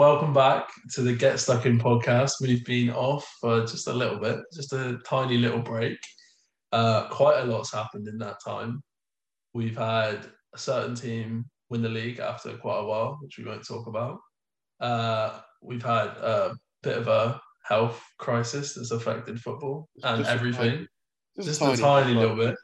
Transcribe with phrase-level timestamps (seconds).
[0.00, 2.40] welcome back to the Get Stuck In podcast.
[2.40, 5.98] We've been off for just a little bit, just a tiny little break.
[6.72, 8.82] Uh, quite a lot's happened in that time.
[9.52, 10.24] We've had
[10.54, 14.20] a certain team win the league after quite a while, which we won't talk about.
[14.80, 20.32] Uh, we've had a bit of a health crisis that's affected football and Just a
[20.32, 20.70] everything.
[21.36, 22.56] tiny- Just, a tiny little bit.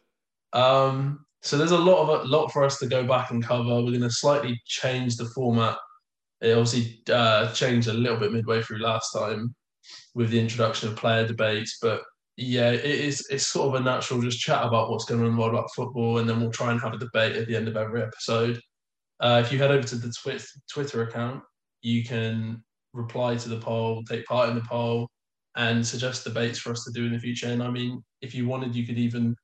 [0.54, 3.74] Um, so there's a lot of a lot for us to go back and cover.
[3.74, 5.76] We're going to slightly change the format.
[6.40, 9.54] It obviously uh, changed a little bit midway through last time
[10.14, 12.02] with the introduction of player debates, but
[12.36, 15.36] yeah, it is it's sort of a natural just chat about what's going on in
[15.36, 17.76] world about football, and then we'll try and have a debate at the end of
[17.76, 18.60] every episode.
[19.20, 20.38] Uh, if you head over to the twi-
[20.70, 21.42] Twitter account,
[21.80, 22.62] you can
[22.92, 25.08] reply to the poll, take part in the poll,
[25.56, 27.48] and suggest debates for us to do in the future.
[27.48, 29.34] And I mean, if you wanted, you could even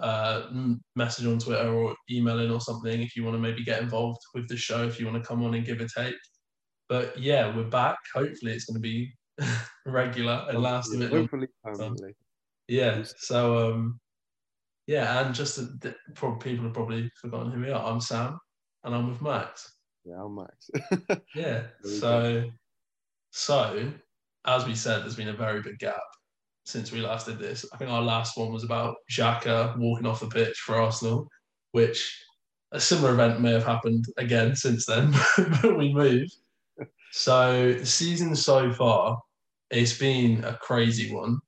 [0.00, 0.46] uh,
[0.94, 4.20] message on Twitter or email in or something if you want to maybe get involved
[4.34, 6.14] with the show, if you want to come on and give a take.
[6.88, 7.98] But yeah, we're back.
[8.14, 9.12] Hopefully, it's going to be
[9.86, 11.10] regular and last a bit.
[11.10, 12.14] Hopefully, permanently.
[12.66, 13.02] Yeah.
[13.16, 14.00] So um,
[14.86, 15.60] yeah, and just
[16.14, 17.84] prob- people have probably forgotten who we are.
[17.84, 18.38] I'm Sam,
[18.84, 19.74] and I'm with Max.
[20.04, 21.20] Yeah, I'm Max.
[21.34, 21.64] Yeah.
[21.82, 22.44] So,
[23.30, 23.92] so
[24.46, 26.00] as we said, there's been a very big gap
[26.64, 27.66] since we last did this.
[27.72, 31.28] I think our last one was about Xhaka walking off the pitch for Arsenal,
[31.72, 32.24] which
[32.72, 35.14] a similar event may have happened again since then,
[35.62, 36.34] but we moved.
[37.12, 39.20] So the season so far,
[39.70, 41.38] it's been a crazy one.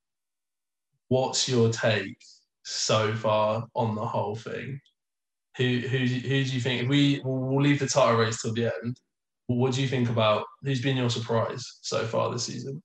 [1.09, 2.19] What's your take
[2.65, 4.81] so far on the whole thing?
[5.57, 6.89] Who who who do you think?
[6.89, 8.97] We we'll, we'll leave the title race till the end.
[9.49, 12.83] What do you think about who's been your surprise so far this season?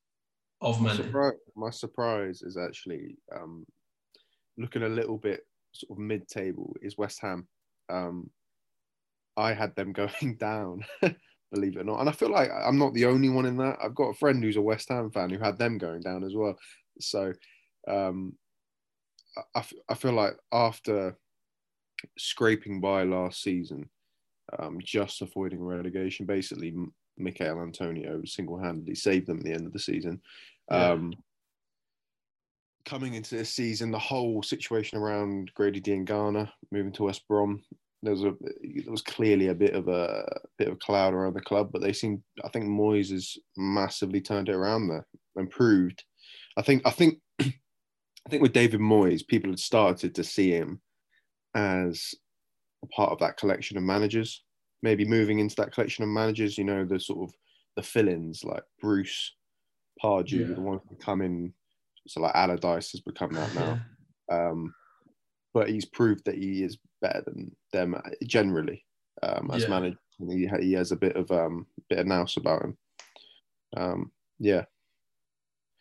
[0.61, 3.65] Of my, many, surprise, my surprise is actually um,
[4.57, 5.41] looking a little bit
[5.73, 7.47] sort of mid-table is West Ham.
[7.89, 8.31] Um,
[9.37, 10.85] I had them going down,
[11.55, 13.77] believe it or not, and I feel like I'm not the only one in that.
[13.83, 16.35] I've got a friend who's a West Ham fan who had them going down as
[16.35, 16.55] well.
[16.99, 17.33] So
[17.87, 18.33] um,
[19.55, 21.17] I, I feel like after
[22.17, 23.89] scraping by last season,
[24.59, 29.73] um, just avoiding relegation, basically M- Michael Antonio single-handedly saved them at the end of
[29.73, 30.21] the season.
[30.69, 30.91] Yeah.
[30.91, 31.13] Um,
[32.85, 37.61] coming into this season, the whole situation around Grady Diangana moving to West Brom,
[38.03, 40.25] there was a there was clearly a bit of a
[40.57, 44.21] bit of a cloud around the club, but they seem I think Moyes has massively
[44.21, 45.05] turned it around there,
[45.37, 46.03] improved.
[46.57, 50.81] I think I think I think with David Moyes, people had started to see him
[51.55, 52.13] as
[52.83, 54.43] a part of that collection of managers.
[54.81, 57.35] Maybe moving into that collection of managers, you know, the sort of
[57.75, 59.33] the fill-ins like Bruce,
[60.03, 60.53] Pardew, Yeah.
[60.55, 61.53] the one that come in.
[62.07, 63.79] So like Allardyce has become that now.
[64.31, 64.73] Um,
[65.55, 67.95] but he's proved that he is better than them
[68.25, 68.85] generally
[69.23, 69.69] um, as Yeah.
[69.69, 69.97] manager.
[70.19, 72.77] He, he has a bit of um, bit of nous about him.
[73.75, 74.65] Um, yeah.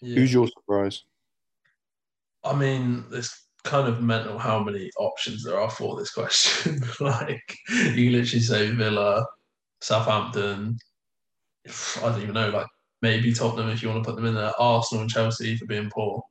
[0.00, 0.20] Yeah.
[0.20, 1.02] Who's your surprise?
[2.44, 6.80] I mean, it's kind of mental how many options there are for this question.
[7.00, 9.26] like, you literally say Villa,
[9.80, 10.78] Southampton.
[11.66, 12.66] I don't even know, like
[13.02, 15.90] maybe Tottenham if you want to put them in there, Arsenal and Chelsea for being
[15.90, 16.22] poor.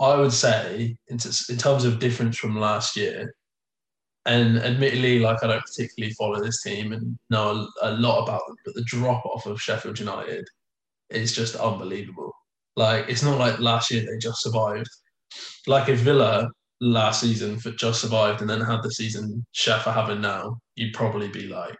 [0.00, 3.34] I would say, in, terms of difference from last year,
[4.26, 8.56] and admittedly, like I don't particularly follow this team and know a, lot about them,
[8.64, 10.46] but the drop off of Sheffield United
[11.10, 12.32] is just unbelievable.
[12.76, 14.90] Like it's not like last year they just survived.
[15.66, 19.92] Like if Villa last season for just survived and then had the season Sheff are
[19.92, 21.78] having now, you'd probably be like,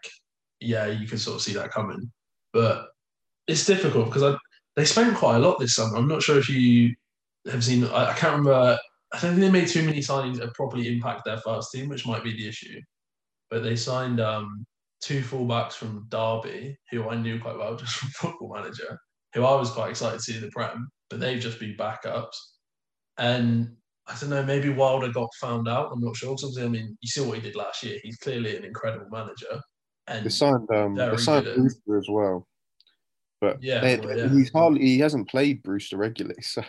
[0.59, 2.11] yeah, you can sort of see that coming.
[2.51, 2.87] But
[3.47, 4.35] it's difficult because I,
[4.75, 5.97] they spent quite a lot this summer.
[5.97, 6.95] I'm not sure if you
[7.51, 7.83] have seen.
[7.85, 8.77] I, I can't remember.
[9.11, 12.05] I don't think they made too many signings that properly impact their first team, which
[12.05, 12.79] might be the issue.
[13.49, 14.65] But they signed um,
[15.01, 18.97] two fullbacks from Derby, who I knew quite well just from Football Manager,
[19.33, 22.35] who I was quite excited to see in the Prem, but they've just been backups.
[23.17, 23.75] And
[24.07, 25.91] I don't know, maybe Wilder got found out.
[25.91, 26.35] I'm not sure.
[26.59, 27.99] I mean, you see what he did last year.
[28.03, 29.59] He's clearly an incredible manager.
[30.07, 32.47] And They signed um, they signed at- Brewster as well,
[33.41, 34.29] but Yeah, they- well, yeah.
[34.29, 36.63] he's hardly he hasn't played Brewster regularly, so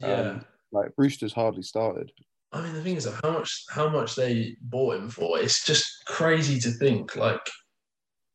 [0.00, 2.10] yeah, um, like Brewster's hardly started.
[2.52, 5.38] I mean, the thing is, how much how much they bought him for?
[5.38, 7.16] It's just crazy to think.
[7.16, 7.40] Like,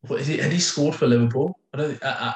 [0.01, 0.37] what is he?
[0.37, 1.57] Had he scored for Liverpool?
[1.73, 2.35] I don't think at, at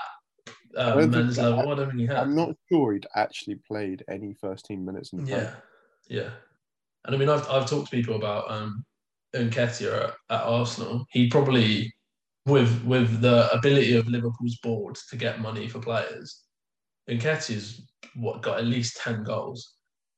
[0.77, 1.71] uh, don't think level.
[1.71, 2.17] I don't think he had.
[2.17, 5.55] I'm not sure he'd actually played any first team minutes in the Yeah,
[6.07, 6.29] yeah.
[7.05, 8.85] And I mean, I've I've talked to people about um
[9.35, 11.05] Nketiah at, at Arsenal.
[11.09, 11.93] He probably
[12.45, 16.43] with with the ability of Liverpool's board to get money for players,
[17.09, 17.85] Nketiah's
[18.15, 19.75] what got at least ten goals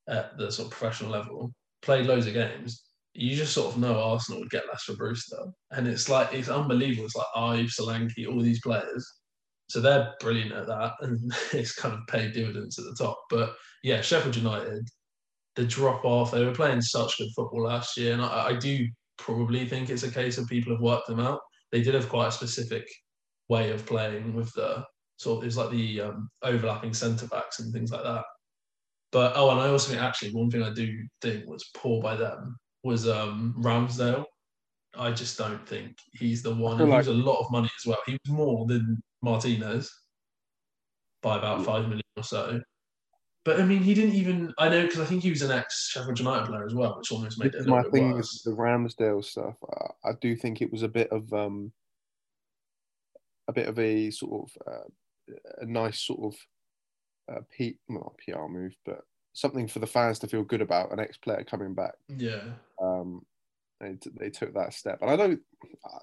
[0.07, 1.53] at the sort of professional level.
[1.81, 2.83] Played loads of games.
[3.13, 6.49] You just sort of know Arsenal would get less for Brewster, and it's like it's
[6.49, 7.05] unbelievable.
[7.05, 9.07] It's like Ives, Solanke, all these players,
[9.69, 11.19] So they're brilliant at that, and
[11.53, 13.17] it's kind of paid dividends at the top.
[13.29, 14.87] But yeah, Sheffield United,
[15.55, 18.85] the drop off, they were playing such good football last year, and I, I do
[19.17, 21.39] probably think it's a case of people have worked them out.
[21.71, 22.85] They did have quite a specific
[23.47, 24.83] way of playing with the
[25.17, 28.23] sort of it's like the um, overlapping centre backs and things like that.
[29.11, 32.15] But oh, and I also think actually one thing I do think was poor by
[32.15, 34.25] them was um, Ramsdale.
[34.97, 36.79] I just don't think he's the one.
[36.79, 37.97] He was a lot of money as well.
[38.05, 39.91] He was more than Martinez
[41.21, 42.61] by about five million or so.
[43.43, 44.53] But I mean, he didn't even.
[44.57, 47.11] I know because I think he was an ex Sheffield United player as well, which
[47.11, 47.67] almost made it.
[47.67, 48.33] my thing worse.
[48.33, 49.55] is the Ramsdale stuff.
[49.71, 51.71] I, I, do think it was a bit of um,
[53.47, 54.87] a bit of a sort of uh,
[55.59, 59.01] a nice sort of uh, P, well, PR move, but
[59.33, 61.93] something for the fans to feel good about an ex player coming back.
[62.09, 62.41] Yeah.
[62.81, 63.25] Um,
[63.81, 65.39] they, they took that step, and I don't.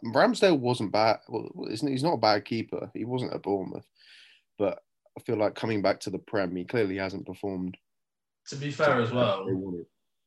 [0.05, 1.21] Ramsdale wasn't bad.
[1.29, 2.91] Well, isn't he's not a bad keeper.
[2.95, 3.87] He wasn't at Bournemouth,
[4.59, 4.79] but
[5.19, 7.77] I feel like coming back to the Prem, he clearly hasn't performed.
[8.49, 9.47] To be fair, as well,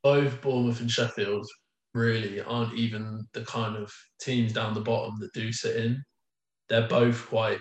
[0.03, 1.47] both Bournemouth and Sheffield
[1.93, 6.03] really aren't even the kind of teams down the bottom that do sit in.
[6.67, 7.59] They're both quite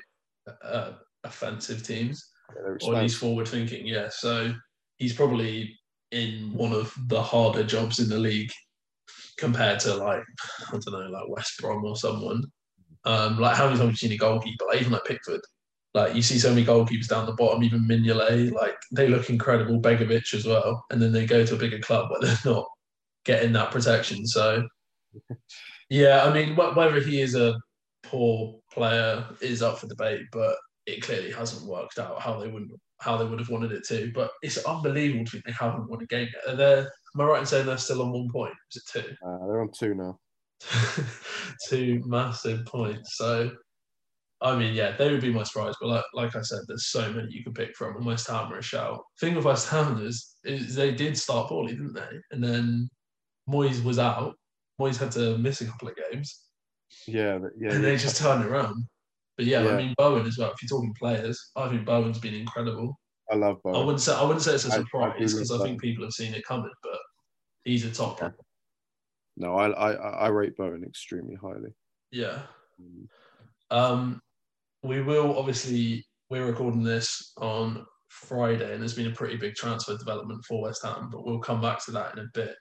[0.63, 0.93] uh,
[1.25, 2.25] offensive teams,
[2.55, 3.87] yeah, or at least forward thinking.
[3.87, 4.53] Yeah, so
[4.99, 5.79] he's probably
[6.11, 8.51] in one of the harder jobs in the league
[9.39, 10.23] compared to like
[10.69, 12.45] I don't know, like West Brom or someone.
[13.05, 15.41] Um, like how many times have you seen a goalkeeper, like even like Pickford,
[15.93, 19.81] like you see so many goalkeepers down the bottom, even Mignolet, like they look incredible.
[19.81, 22.67] Begovic as well, and then they go to a bigger club where they're not
[23.25, 24.27] getting that protection.
[24.27, 24.67] So,
[25.91, 27.61] yeah, I mean, whether he is a
[28.03, 32.73] poor player is up for debate, but it clearly hasn't worked out how they wouldn't
[33.01, 34.11] how they would have wanted it to.
[34.15, 36.53] But it's unbelievable to think they haven't won a game yet.
[36.53, 38.55] Are they, am I right in saying they're still on one point?
[38.73, 39.15] Is it two?
[39.27, 40.19] Uh, they're on two now.
[41.69, 43.17] two massive points.
[43.17, 43.51] So
[44.45, 45.75] I mean, yeah, they would be my surprise.
[45.81, 48.53] But like, like I said, there's so many you can pick from, and West Ham
[48.53, 49.03] are a shout.
[49.19, 52.21] Thing with West Ham is, is they did start poorly, didn't they?
[52.31, 52.91] And then
[53.49, 54.35] Moyes was out.
[54.79, 56.43] Moyes had to miss a couple of games.
[57.07, 57.73] Yeah, yeah.
[57.73, 58.87] And they just turned around.
[59.37, 60.53] But yeah, yeah, I mean Bowen as well.
[60.53, 62.99] If you're talking players, I think Bowen's been incredible.
[63.31, 63.77] I love Bowen.
[63.77, 66.13] I wouldn't say I wouldn't say it's a surprise because I, I, think people have
[66.13, 66.99] seen it coming, but
[67.65, 68.21] he's a top.
[68.21, 68.31] Yeah.
[69.37, 71.75] No, I, I I rate Bowen extremely highly.
[72.13, 72.43] Yeah.
[72.81, 73.09] Mm.
[73.71, 74.21] Um,
[74.83, 79.97] we will obviously we're recording this on Friday, and there's been a pretty big transfer
[79.97, 82.55] development for West Ham, but we'll come back to that in a bit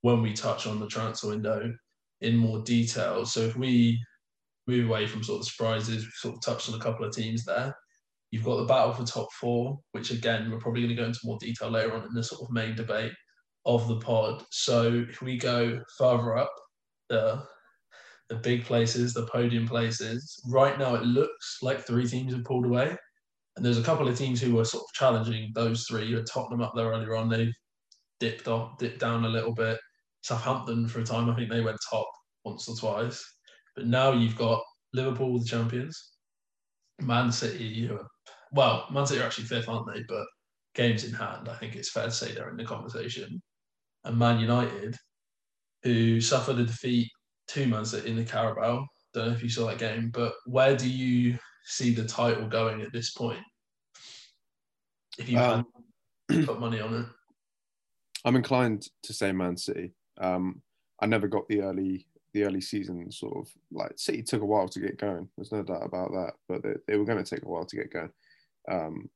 [0.00, 1.72] when we touch on the transfer window
[2.20, 3.26] in more detail.
[3.26, 4.02] So if we
[4.66, 7.44] move away from sort of surprises, we've sort of touched on a couple of teams
[7.44, 7.74] there.
[8.30, 11.20] You've got the battle for top four, which again we're probably going to go into
[11.24, 13.12] more detail later on in the sort of main debate
[13.66, 14.42] of the pod.
[14.50, 16.52] So if we go further up
[17.08, 17.44] the
[18.28, 20.40] the big places, the podium places.
[20.48, 22.96] Right now, it looks like three teams have pulled away,
[23.56, 26.06] and there's a couple of teams who were sort of challenging those three.
[26.06, 27.52] You had Tottenham up there earlier on; they've
[28.20, 29.78] dipped off, dipped down a little bit.
[30.22, 32.08] Southampton for a time, I think they went top
[32.44, 33.22] once or twice,
[33.74, 34.62] but now you've got
[34.92, 36.12] Liverpool, the champions,
[37.00, 38.06] Man City, who are,
[38.52, 40.02] well, Man City are actually fifth, aren't they?
[40.08, 40.26] But
[40.74, 43.42] games in hand, I think it's fair to say they're in the conversation.
[44.04, 44.96] And Man United,
[45.82, 47.08] who suffered a defeat
[47.48, 48.86] to Man City in the Carabao.
[49.12, 52.82] Don't know if you saw that game, but where do you see the title going
[52.82, 53.40] at this point?
[55.18, 55.64] If you um,
[56.28, 57.06] put money on it,
[58.24, 59.92] I'm inclined to say Man City.
[60.18, 60.62] Um,
[61.00, 64.68] I never got the early the early season sort of like City took a while
[64.68, 65.28] to get going.
[65.36, 67.76] There's no doubt about that, but they, they were going to take a while to
[67.76, 68.10] get going.
[68.70, 69.08] Um,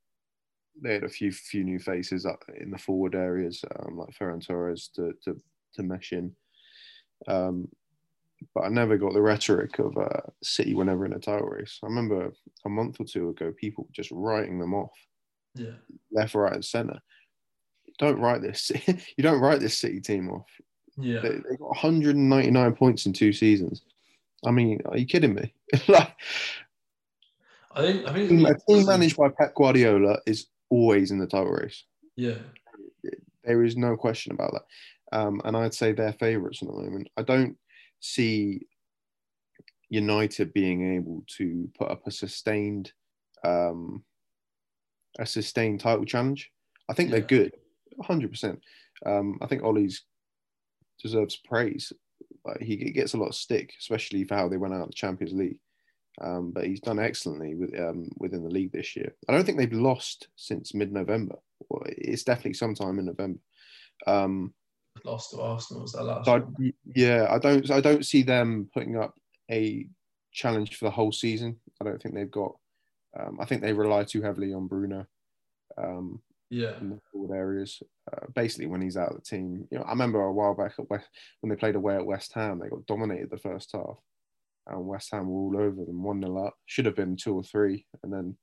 [0.81, 4.45] they had a few few new faces up in the forward areas, um, like Ferran
[4.45, 5.37] Torres to to
[5.75, 6.33] to mesh in.
[7.27, 7.69] Um,
[8.55, 11.81] but I never got the rhetoric of uh, City whenever in a title race.
[11.83, 12.33] I remember
[12.65, 14.97] a month or two ago, people just writing them off,
[15.57, 15.75] yeah,
[16.13, 17.01] left, right, and centre.
[17.99, 18.71] Don't write this.
[18.87, 20.47] you don't write this City team off.
[21.01, 23.83] Yeah, they, they, got 199 points in two seasons.
[24.45, 25.53] I mean, are you kidding me?
[25.89, 26.13] like,
[27.73, 31.53] I think I think a team managed by Pep Guardiola is always in the title
[31.53, 31.85] race.
[32.17, 32.39] Yeah,
[33.45, 35.19] there is no question about that.
[35.19, 37.09] Um, and I'd say they're favourites at the moment.
[37.17, 37.57] I don't
[38.01, 38.67] see
[39.89, 42.93] United being able to put up a sustained
[43.45, 44.05] um,
[45.19, 46.51] a sustained title challenge.
[46.89, 47.17] I think yeah.
[47.17, 47.53] they're good,
[48.03, 48.37] hundred
[49.07, 49.39] um.
[49.41, 50.03] I think Ollie's
[51.03, 51.93] deserves praise.
[52.45, 54.95] Like he gets a lot of stick, especially for how they went out of the
[54.95, 55.59] Champions League.
[56.21, 59.15] Um, but he's done excellently with, um, within the league this year.
[59.29, 61.37] I don't think they've lost since mid-November.
[61.69, 63.41] Well, it's definitely sometime in November.
[64.07, 64.53] Um,
[65.05, 65.83] lost to Arsenal.
[65.83, 66.25] Was that last?
[66.25, 67.71] So I, yeah, I don't.
[67.71, 69.15] I don't see them putting up
[69.51, 69.87] a
[70.33, 71.57] challenge for the whole season.
[71.81, 72.55] I don't think they've got
[73.19, 75.07] Um, I think they rely too heavily on Bruno
[75.77, 76.79] um, Yeah.
[77.33, 77.83] areas.
[78.11, 80.75] Uh, basically, when he's out of the team, you know, I remember a while back
[80.79, 81.09] at West,
[81.41, 83.99] when they played away at West Ham, they got dominated the first half,
[84.67, 86.55] and West Ham were all over them, one 0 up.
[86.67, 88.37] Should have been two or three, and then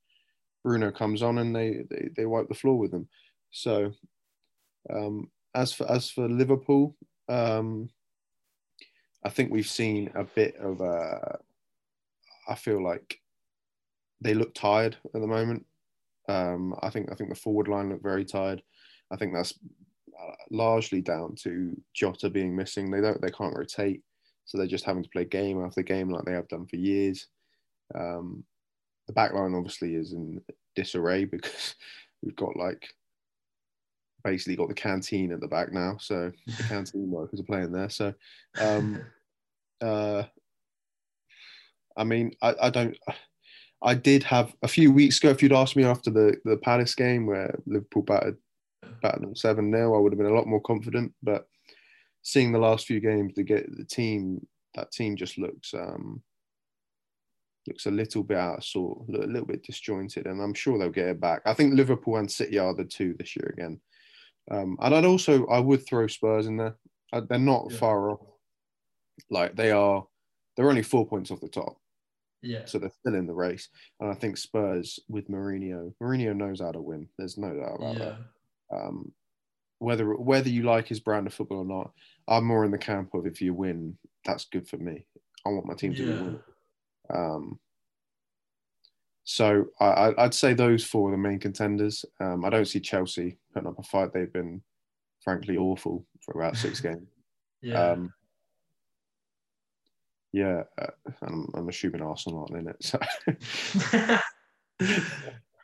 [0.62, 3.08] Bruno comes on and they they, they wipe the floor with them.
[3.50, 3.92] So,
[4.92, 6.96] um, as for as for Liverpool,
[7.28, 7.88] um,
[9.24, 11.38] I think we've seen a bit of a.
[12.48, 13.20] I feel like
[14.20, 15.66] they look tired at the moment.
[16.28, 18.62] Um, I think I think the forward line look very tired.
[19.10, 19.54] I think that's
[20.20, 22.90] uh, largely down to Jota being missing.
[22.90, 24.02] They don't they can't rotate,
[24.44, 27.26] so they're just having to play game after game like they have done for years.
[27.94, 28.44] Um,
[29.06, 30.40] the back line obviously is in
[30.74, 31.74] disarray because
[32.22, 32.88] we've got like
[34.24, 37.88] basically got the canteen at the back now, so the canteen workers are playing there.
[37.88, 38.12] So,
[38.60, 39.00] um,
[39.80, 40.24] uh,
[41.96, 42.96] I mean, I, I don't.
[43.82, 45.30] I did have a few weeks ago.
[45.30, 48.38] If you'd asked me after the the Palace game where Liverpool battered
[49.02, 51.12] battered them seven 0 I would have been a lot more confident.
[51.22, 51.46] But
[52.22, 56.22] seeing the last few games, to get the team, that team just looks um,
[57.66, 60.90] looks a little bit out of sort, a little bit disjointed, and I'm sure they'll
[60.90, 61.42] get it back.
[61.44, 63.80] I think Liverpool and City are the two this year again.
[64.50, 66.76] Um, and I'd also I would throw Spurs in there.
[67.12, 67.76] Uh, They're not Yeah.
[67.78, 68.20] far off.
[69.30, 70.06] Like they are,
[70.56, 71.76] they're only four points off the top,
[72.42, 72.64] Yeah.
[72.66, 73.68] so they're still in the race.
[74.00, 77.08] And I think Spurs with Mourinho, Mourinho knows how to win.
[77.18, 78.04] There's no doubt about Yeah.
[78.70, 78.76] that.
[78.76, 79.12] Um,
[79.78, 81.92] whether whether you like his brand of football or not,
[82.28, 85.06] I'm more in the camp of if you win, that's good for me.
[85.44, 86.16] I want my team to be Yeah.
[86.18, 86.40] winning.
[87.10, 87.60] Um,
[89.24, 92.04] so I, I'd say those four are the main contenders.
[92.20, 94.12] Um, I don't see Chelsea putting up a fight.
[94.12, 94.62] They've been,
[95.22, 97.08] frankly, awful for about six games.
[97.60, 97.90] Yeah.
[97.92, 98.12] Um,
[100.36, 100.86] yeah, uh,
[101.22, 102.76] I'm, I'm assuming Arsenal aren't in it.
[102.82, 102.98] So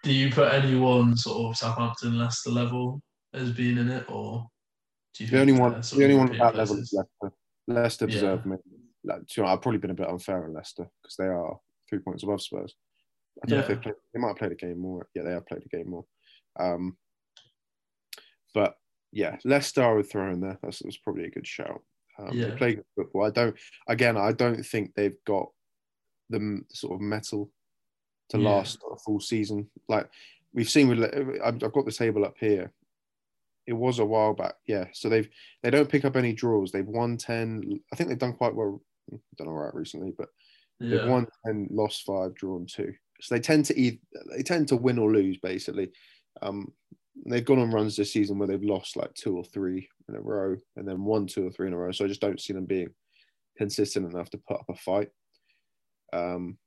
[0.02, 3.02] Do you put anyone sort of Southampton, Leicester level
[3.34, 4.46] as being in it, or
[5.14, 6.90] do you the only one, the only one at that level is?
[6.92, 7.36] Leicester.
[7.68, 8.12] Leicester Yeah.
[8.12, 8.56] deserve me.
[9.04, 11.58] Like, do you know, I've probably been a bit unfair on Leicester because they are
[11.90, 12.74] three points above Spurs.
[13.42, 13.94] I don't know if they played.
[14.14, 15.06] They might have played a game more.
[15.14, 16.04] Yeah, they have played a game more.
[16.58, 16.96] Um,
[18.54, 18.74] but
[19.12, 20.58] yeah, Leicester I would throw in there.
[20.62, 21.82] That's, that's probably a good shout.
[22.18, 22.54] Um, Yeah.
[22.56, 23.24] play good football.
[23.24, 23.56] I don't.
[23.88, 25.50] Again, I don't think they've got
[26.30, 27.50] the m- sort of mettle
[28.30, 28.44] to Yeah.
[28.48, 29.70] last a full season.
[29.88, 30.08] Like
[30.52, 31.02] we've seen with.
[31.42, 32.72] I've I've got the table up here.
[33.66, 34.86] It was a while back, yeah.
[34.92, 35.28] So they've
[35.62, 36.72] they don't pick up any draws.
[36.72, 37.80] They've won ten.
[37.92, 38.82] I think they've done quite well.
[39.36, 40.28] Done all right recently, but
[40.80, 42.92] They've won ten, lost five, drawn two.
[43.20, 43.98] So they tend to either
[44.34, 45.92] they tend to win or lose basically.
[46.40, 46.72] Um,
[47.26, 50.20] they've gone on runs this season where they've lost like two or three in a
[50.20, 51.92] row, and then one, two or three in a row.
[51.92, 52.88] So I just don't see them being
[53.56, 55.08] consistent enough to put up a fight.
[56.12, 56.58] Um,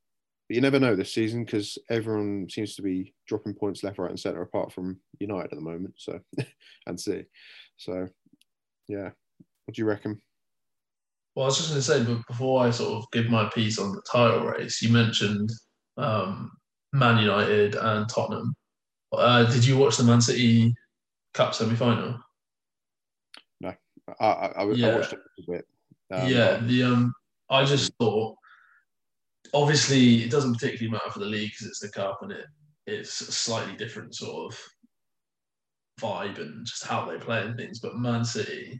[0.48, 4.12] but you never know this season because everyone seems to be dropping points left, right,
[4.12, 5.96] and centre, apart from United at the moment.
[5.98, 6.20] So
[6.88, 7.24] and see.
[7.78, 8.08] So
[8.88, 9.10] yeah,
[9.66, 10.22] what do you reckon?
[11.36, 13.78] Well, I was just going to say, but before I sort of give my piece
[13.78, 15.50] on the title race, you mentioned
[15.98, 16.52] um,
[16.94, 18.56] Man United and Tottenham.
[19.20, 20.76] Uh, did you watch the Man City
[21.34, 22.20] Cup semi final?
[23.64, 23.78] I
[24.20, 24.96] I, I, I Yeah.
[24.96, 25.68] watched it a bit.
[26.12, 27.14] Um, yeah, the um,
[27.50, 28.38] I just thought,
[29.54, 32.46] obviously, it doesn't particularly matter for the league because it's the cup and it
[32.88, 34.60] it's a slightly different sort of
[36.00, 37.80] vibe and just how they play and things.
[37.80, 38.80] But Man City,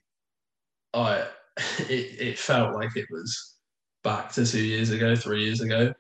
[0.94, 1.28] I
[1.80, 3.56] it it felt like it was
[4.04, 5.94] back to two years ago, three years ago.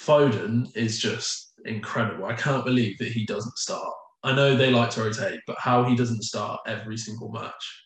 [0.00, 2.26] Foden is just incredible.
[2.26, 3.94] I can't believe that he doesn't start.
[4.24, 7.84] I know they like to rotate, but how he doesn't start every single match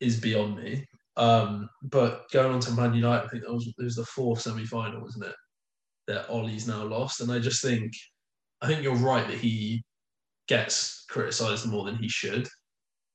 [0.00, 0.86] is beyond me.
[1.16, 4.40] Um, but going on to Man United, I think that was it was the fourth
[4.40, 5.34] semi-final, wasn't it?
[6.08, 7.92] That Ollie's now lost, and I just think,
[8.60, 9.84] I think you're right that he
[10.48, 12.48] gets criticised more than he should,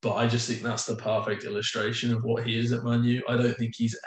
[0.02, 3.24] but I just think that's the perfect illustration of what he is at Man U.
[3.28, 3.98] I don't think he's,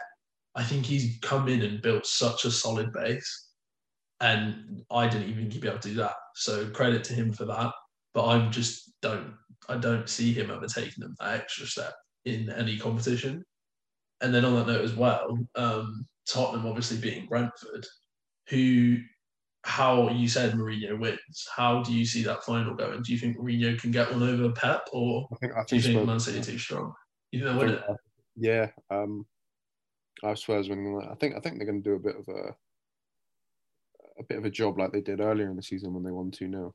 [0.54, 3.49] I think he's come in and built such a solid base,
[4.20, 6.14] and I didn't even think he'd be able to do that.
[6.34, 7.72] So credit to him for that.
[8.12, 9.34] But I just don't,
[9.68, 13.44] I don't see him ever taking them that extra step in any competition.
[14.20, 17.86] And then on that note as well, um, Tottenham obviously beating Brentford,
[18.48, 18.98] who,
[19.64, 21.48] how you said Mourinho wins.
[21.54, 23.02] How do you see that final going?
[23.02, 25.82] Do you think Mourinho can get one over Pep, or I think I do you
[25.82, 26.92] think think Spurs- Man City too strong?
[27.30, 27.96] You think they'll win think- it?
[28.36, 29.26] Yeah, um,
[30.24, 30.60] I swear.
[30.60, 32.54] I think I think they're going to do a bit of a
[34.20, 36.30] a bit of a job like they did earlier in the season when they won
[36.30, 36.74] two 0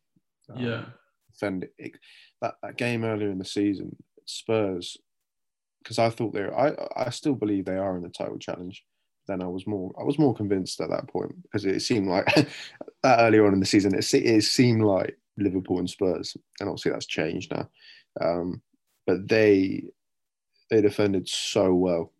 [0.55, 0.85] Yeah,
[1.31, 1.97] defend it.
[2.41, 4.97] That that game earlier in the season, Spurs,
[5.81, 8.83] because I thought they were, I I still believe they are in the title challenge.
[9.27, 12.25] Then I was more I was more convinced at that point because it seemed like
[13.03, 16.91] that early on in the season, it, it seemed like Liverpool and Spurs, and obviously
[16.91, 17.69] that's changed now.
[18.21, 18.61] Um,
[19.07, 19.83] but they
[20.69, 22.11] they defended so well.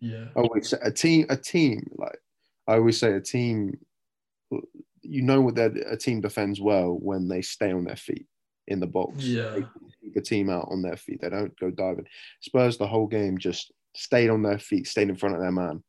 [0.00, 0.26] Yeah.
[0.34, 2.18] I always a team, a team like
[2.70, 3.78] I always say, a team.
[5.02, 8.26] You know what that a team defends well when they stay on their feet
[8.68, 9.24] in the box.
[9.24, 9.50] Yeah.
[9.50, 9.64] They
[10.02, 11.20] keep the team out on their feet.
[11.20, 12.06] They don't go diving.
[12.40, 15.82] Spurs the whole game just stayed on their feet, stayed in front of their man.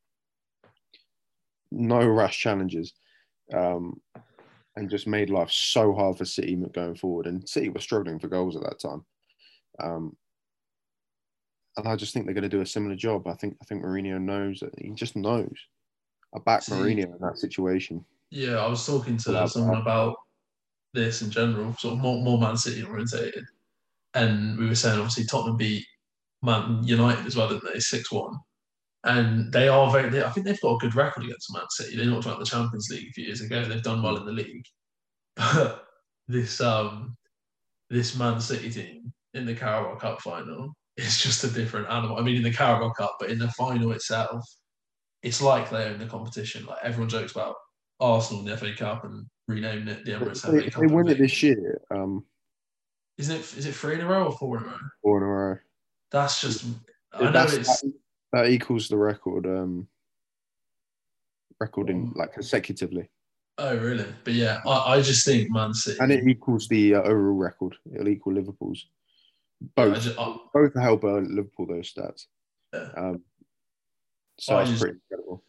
[1.71, 2.93] No rash challenges,
[3.53, 4.01] um,
[4.75, 7.27] and just made life so hard for City going forward.
[7.27, 9.05] And City were struggling for goals at that time.
[9.79, 10.15] Um,
[11.77, 13.27] and I just think they're going to do a similar job.
[13.27, 15.55] I think I think Mourinho knows that he just knows.
[16.35, 18.05] I back See- Mourinho in that situation.
[18.31, 20.15] Yeah, I was talking to someone about
[20.93, 23.45] this in general, sort of more, more Man City orientated.
[24.13, 25.85] And we were saying, obviously, Tottenham beat
[26.41, 27.79] Man United as well, didn't they?
[27.79, 28.33] 6 1.
[29.03, 31.97] And they are very, they, I think they've got a good record against Man City.
[31.97, 33.65] They knocked out the Champions League a few years ago.
[33.65, 34.65] They've done well in the league.
[35.53, 35.85] But
[36.27, 37.17] this, um,
[37.89, 42.17] this Man City team in the Carabao Cup final is just a different animal.
[42.17, 44.45] I mean, in the Carabao Cup, but in the final itself,
[45.23, 46.65] it's like they own the competition.
[46.65, 47.55] Like everyone jokes about
[48.01, 50.81] Arsenal in the FA Cup and renamed it the Emirates They, FA Cup.
[50.81, 51.79] they win it this year.
[51.91, 52.25] Um,
[53.17, 53.41] Isn't it?
[53.57, 54.77] Is it three in a row or four in a row?
[55.03, 55.57] four in a row.
[56.11, 56.65] That's just.
[57.13, 57.81] I know it's.
[57.81, 57.93] that,
[58.33, 59.45] that equals the record.
[59.45, 59.87] Um,
[61.59, 63.07] record in like consecutively,
[63.59, 64.05] Oh really?
[64.23, 65.99] But yeah, I, I just think Man City.
[66.01, 67.75] and it equals the uh, overall record.
[67.93, 68.87] It'll equal Liverpool's.
[69.61, 72.25] I Both, just- I- both help uh, Liverpool those stats.
[72.73, 72.89] Yeah.
[72.97, 73.21] Um,
[74.39, 75.43] so I it's just- pretty incredible.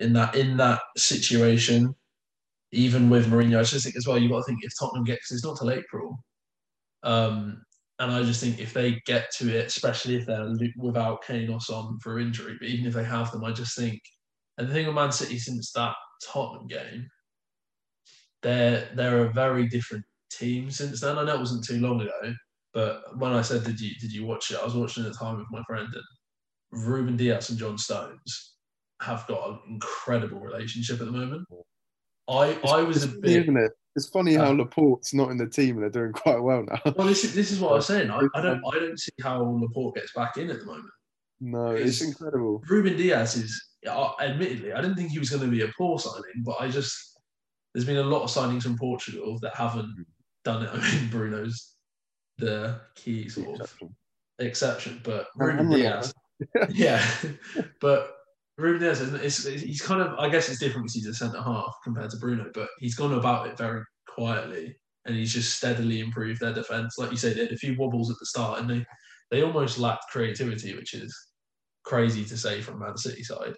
[0.00, 1.94] In that in that situation,
[2.72, 5.32] even with Mourinho, I just think as well you've got to think if Tottenham gets
[5.32, 6.18] it's not till April,
[7.02, 7.62] um,
[7.98, 11.60] and I just think if they get to it, especially if they're without Kane or
[11.60, 14.00] Son for injury, but even if they have them, I just think,
[14.58, 17.08] and the thing with Man City since that Tottenham game,
[18.42, 21.18] they're they're a very different team since then.
[21.18, 22.34] I know it wasn't too long ago,
[22.74, 25.12] but when I said did you did you watch it, I was watching it at
[25.14, 28.55] the time with my friend and Ruben Dias and John Stones
[29.00, 31.46] have got an incredible relationship at the moment.
[32.28, 33.72] I I was a bit isn't it?
[33.94, 36.92] It's funny how Laporte's not in the team and they're doing quite well now.
[36.96, 37.06] well.
[37.06, 38.10] This is this is what I was saying.
[38.10, 40.90] I, I don't I don't see how Laporte gets back in at the moment.
[41.40, 42.62] no, it's It's- incredible.
[42.68, 45.98] Ruben Dias is, uh, admittedly, I didn't think he was going to be a poor
[45.98, 46.94] signing, but I just
[47.74, 49.94] there's been a lot of signings from Portugal that haven't
[50.44, 50.70] done it.
[50.74, 51.74] I mean, Bruno's
[52.38, 53.72] the key sort of
[54.40, 56.12] exception, but Ruben Dias,
[56.68, 57.02] yeah,
[57.80, 58.12] but
[58.58, 61.14] Ruben Dias, isn't- it's, it's, he's kind of, I guess it's different because he's a
[61.14, 65.56] centre half compared to Bruno, but he's gone about it very quietly and he's just
[65.56, 66.96] steadily improved their defence.
[66.98, 68.86] Like you say, they had a few wobbles at the start and they,
[69.30, 71.14] they almost lacked creativity, which is
[71.84, 73.54] crazy to say from Man City side.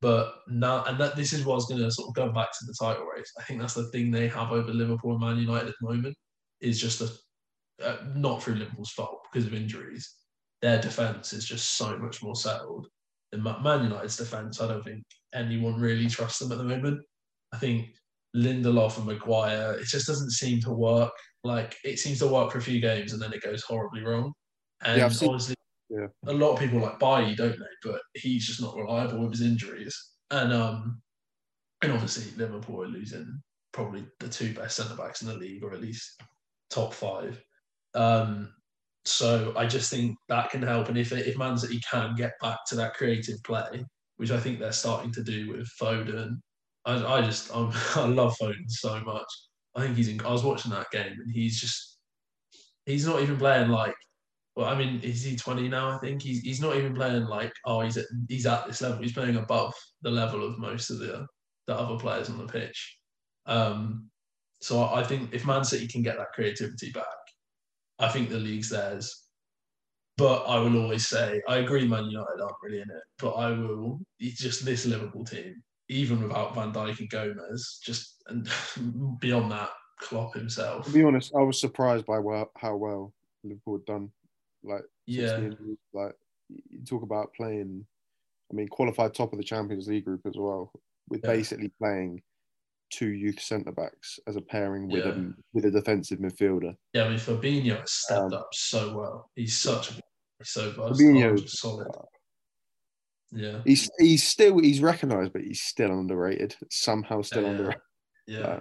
[0.00, 2.74] But now, and that this is what's going to sort of go back to the
[2.80, 3.32] title race.
[3.38, 6.16] I think that's the thing they have over Liverpool and Man United at the moment
[6.60, 7.10] is just a,
[7.84, 10.14] uh, not through Liverpool's fault because of injuries.
[10.62, 12.86] Their defence is just so much more settled.
[13.36, 15.02] Ma- Man United's defence, I don't think
[15.34, 17.00] anyone really trusts them at the moment.
[17.52, 17.88] I think
[18.36, 21.12] Lindelof and Maguire, it just doesn't seem to work.
[21.44, 24.32] Like it seems to work for a few games and then it goes horribly wrong.
[24.84, 25.54] And Yeah, seen- honestly,
[25.90, 26.06] yeah.
[26.26, 27.90] a lot of people like Bailly, don't they?
[27.90, 29.96] But he's just not reliable with his injuries.
[30.30, 31.00] And um,
[31.82, 33.40] and obviously Liverpool are losing
[33.72, 36.20] probably the two best centre backs in the league, or at least
[36.70, 37.40] top five.
[37.94, 38.52] Um,
[39.08, 40.88] so I just think that can help.
[40.88, 43.84] And if if Man City can get back to that creative play,
[44.16, 46.40] which I think they're starting to do with Foden,
[46.84, 49.28] I, I just I'm, I love Foden so much.
[49.74, 50.08] I think he's.
[50.08, 51.98] In, I was watching that game and he's just
[52.86, 53.94] he's not even playing like.
[54.56, 55.90] Well, I mean, is he 20 now?
[55.90, 59.02] I think he's he's not even playing like oh he's at he's at this level.
[59.02, 61.26] He's playing above the level of most of the
[61.66, 62.98] the other players on the pitch.
[63.46, 64.10] Um,
[64.60, 67.04] so I think if Man City can get that creativity back,
[67.98, 69.24] I think the league's theirs.
[70.16, 73.02] But I will always say I agree, Man United aren't really in it.
[73.18, 74.00] But I will.
[74.18, 78.48] It's just this Liverpool team, even without Van Dijk and Gomez, just and
[79.20, 80.86] beyond that, Klopp himself.
[80.86, 84.10] To be honest, I was surprised by well, how well Liverpool had done.
[84.64, 85.50] Like, Yeah,
[85.92, 86.14] like
[86.48, 87.86] you talk about playing.
[88.50, 90.72] I mean, qualified top of the Champions League group as well,
[91.08, 91.32] with Yeah.
[91.32, 92.22] basically playing
[92.90, 95.12] two youth centre backs as a pairing with Yeah.
[95.12, 96.74] a with a defensive midfielder.
[96.94, 97.04] yeah.
[97.04, 99.30] I mean, Fabinho has stepped Um, up so well.
[99.36, 101.88] He's such a he's so Fabinho- solid.
[103.30, 106.56] Yeah, He's he's still he's recognised, but he's still underrated.
[106.70, 107.48] Somehow still Yeah.
[107.50, 107.80] underrated.
[108.26, 108.40] yeah.
[108.40, 108.60] Uh,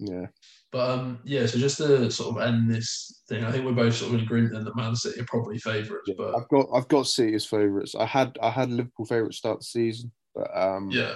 [0.00, 0.26] Yeah,
[0.72, 3.94] But um, yeah, so just to sort of end this thing, I think we're both
[3.94, 6.08] sort of in agreement that Man City are probably favourites.
[6.08, 7.94] Yeah, But I've got I've got City as favourites.
[7.94, 11.14] I had I had Liverpool favourites start the season, but um, yeah,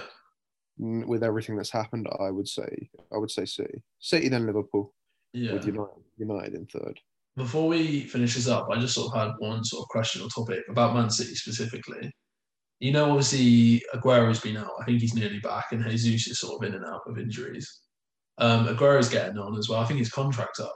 [0.79, 4.93] with everything that's happened, I would say I would say City, City then Liverpool
[5.33, 5.53] Yeah.
[5.53, 6.99] with United, United in third.
[7.35, 10.29] Before we finish this up, I just sort of had one sort of question or
[10.29, 12.11] topic about Man City specifically.
[12.79, 14.71] You know, obviously Aguero's been out.
[14.79, 17.81] I think he's nearly back, and Jesus is sort of in and out of injuries.
[18.39, 19.79] Um, Aguero's getting on as well.
[19.79, 20.75] I think his contract's up,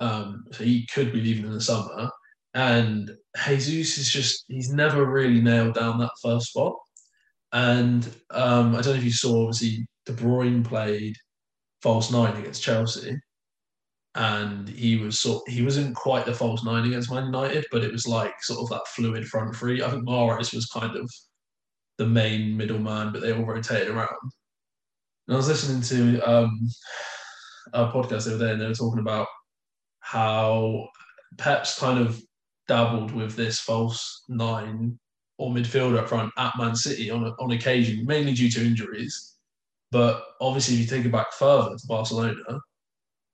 [0.00, 2.10] um, so he could be leaving in the summer.
[2.54, 3.10] And
[3.56, 6.74] Jesus is just—he's never really nailed down that first spot.
[7.52, 11.16] And um, I don't know if you saw, obviously, De Bruyne played
[11.82, 13.16] false nine against Chelsea,
[14.14, 17.92] and he was sort he wasn't quite the false nine against Man United, but it
[17.92, 19.82] was like sort of that fluid front three.
[19.82, 21.10] I think Mahrez was kind of
[21.98, 24.08] the main middleman, but they all rotated around.
[25.26, 26.68] And I was listening to um,
[27.72, 29.26] a podcast the other day, and they were talking about
[30.00, 30.88] how
[31.38, 32.20] Pep's kind of
[32.68, 34.98] dabbled with this false nine
[35.40, 39.36] or midfielder up front at Man City on on occasion, mainly due to injuries.
[39.90, 42.60] But obviously, if you take it back further to Barcelona,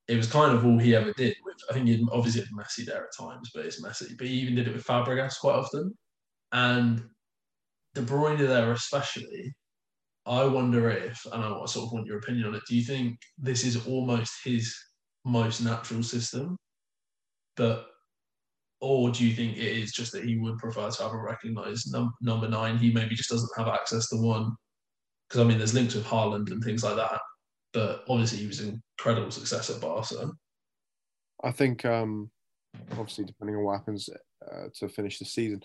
[0.07, 1.37] it was kind of all he ever did.
[1.45, 4.17] With I think he obviously had Messi there at times, but it's Messi.
[4.17, 5.93] But he even did it with Fabregas quite often,
[6.53, 7.03] and
[7.95, 9.53] De Bruyne there especially.
[10.27, 12.63] I wonder if, and I sort of want your opinion on it.
[12.69, 14.75] Do you think this is almost his
[15.25, 16.57] most natural system,
[17.57, 17.87] but,
[18.81, 21.93] or do you think it is just that he would prefer to have a recognised
[21.93, 22.79] num- number nine?
[22.79, 24.55] He maybe just doesn't have access to one,
[25.29, 27.21] because I mean, there's links with Haaland and things like that
[27.77, 30.31] but obviously he was an incredible success at Barca.
[31.45, 32.31] I think, um,
[32.93, 34.09] obviously, depending on what happens
[34.51, 35.61] uh, to finish the season,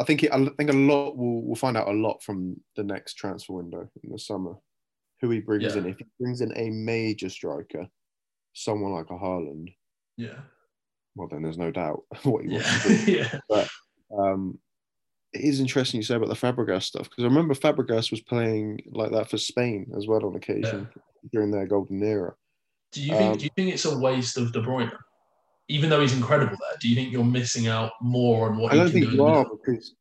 [0.00, 2.82] I think it, I think a lot we'll, we'll find out a lot from the
[2.82, 4.54] next transfer window in the summer.
[5.20, 5.82] Who he brings Yeah.
[5.82, 5.86] in.
[5.90, 7.86] If he brings in a major striker,
[8.52, 9.72] someone like a Haaland,
[10.16, 10.40] Yeah,
[11.14, 13.12] well, then there's no doubt what he wants to do.
[13.12, 13.66] yeah, yeah,
[14.16, 14.58] Um,
[15.32, 18.80] it is interesting you say about the Fabregas stuff because I remember Fabregas was playing
[18.92, 20.88] like that for Spain as well on occasion
[21.32, 22.34] during their golden era.
[22.92, 23.32] Do you think?
[23.32, 24.92] Um, do you think it's a waste of De Bruyne,
[25.68, 26.76] even though he's incredible there?
[26.80, 29.16] Do you think you're missing out more on what I don't think do?
[29.16, 29.58] you are middle?
[29.64, 29.94] because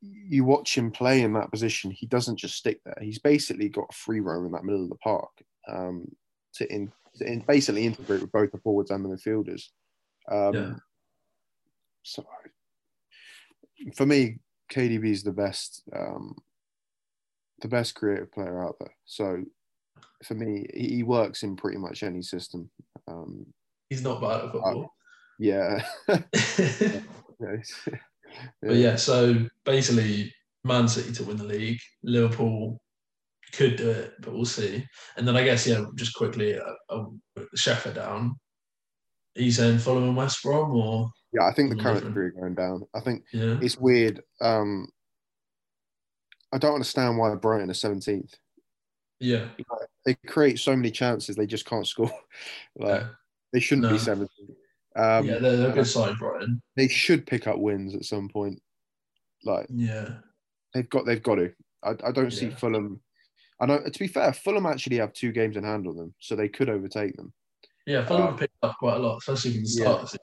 [0.00, 1.90] you watch him play in that position.
[1.90, 2.96] He doesn't just stick there.
[3.00, 5.30] He's basically got a free roam in that middle of the park
[5.68, 6.06] um,
[6.54, 9.64] to, in, to in, basically integrate with both the forwards and the midfielders.
[10.30, 10.72] Um, Yeah.
[12.02, 12.24] So
[13.94, 14.38] for me,
[14.72, 16.36] KDB is the best, um,
[17.62, 18.94] the best creative player out there.
[19.04, 19.44] So
[20.24, 22.70] for me, he, works in pretty much any system.
[23.08, 23.46] Um,
[23.88, 24.92] He's not bad at football.
[25.38, 25.84] yeah.
[28.62, 30.32] but yeah, so basically,
[30.64, 32.80] Man City to win the league, Liverpool
[33.52, 34.84] could do it, but we'll see.
[35.16, 37.04] And then I guess yeah, just quickly, uh, uh,
[37.54, 38.36] Sheffield down.
[39.36, 42.14] Are you saying and West Brom, or Yeah, I think the current different.
[42.14, 42.82] three are going down.
[42.94, 44.22] I think yeah, it's weird.
[44.40, 44.88] Um,
[46.52, 48.34] I don't understand why Brighton are 17th.
[49.20, 49.48] yeah,
[50.04, 52.10] They create so many chances, they just can't score.
[52.76, 53.08] like yeah,
[53.52, 53.92] they shouldn't No.
[53.92, 54.28] be 17th.
[54.96, 56.62] Um, yeah, they're, they're a good side, Brighton.
[56.76, 58.62] they should pick up wins at some point.
[59.44, 60.18] Like Yeah,
[60.72, 61.52] they've got, they've got to.
[61.82, 63.00] I, I don't see Fulham.
[63.60, 63.82] I know.
[63.82, 66.70] To be fair, Fulham actually have two games in hand on them, so they could
[66.70, 67.32] overtake them.
[67.86, 70.10] Yeah, Fulham Um, picked up quite a lot, especially from the start.
[70.10, 70.18] the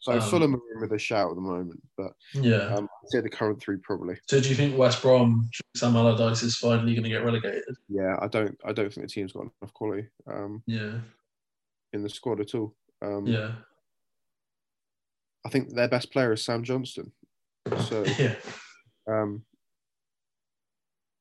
[0.00, 2.12] So Um, Fulham are in with a shout at the moment, but.
[2.34, 2.74] Yeah.
[2.74, 4.16] um, I'd say the current three probably.
[4.28, 7.76] so do you think West Brom, Sam Allardyce is finally going to get relegated?
[7.88, 8.58] Yeah, I don't.
[8.64, 10.98] I don't think the team's got enough quality um, Yeah,
[11.92, 12.74] in the squad at all.
[13.00, 13.52] Um, yeah,
[15.46, 17.12] I think their best player is Sam Johnstone.
[17.88, 18.34] So yeah,
[19.08, 19.44] um,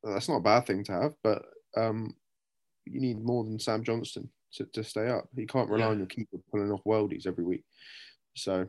[0.03, 1.43] that's not a bad thing to have, but
[1.77, 2.15] um,
[2.85, 5.25] you need more than Sam Johnstone to, to stay up.
[5.35, 5.91] You can't rely Yeah.
[5.91, 7.63] on your keeper pulling off worldies every week.
[8.35, 8.67] So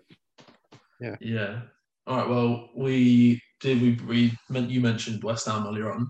[1.00, 1.16] yeah.
[1.20, 1.60] Yeah.
[2.06, 2.28] All right.
[2.28, 3.80] Well, we did.
[3.80, 6.08] We we meant you mentioned West Ham earlier on,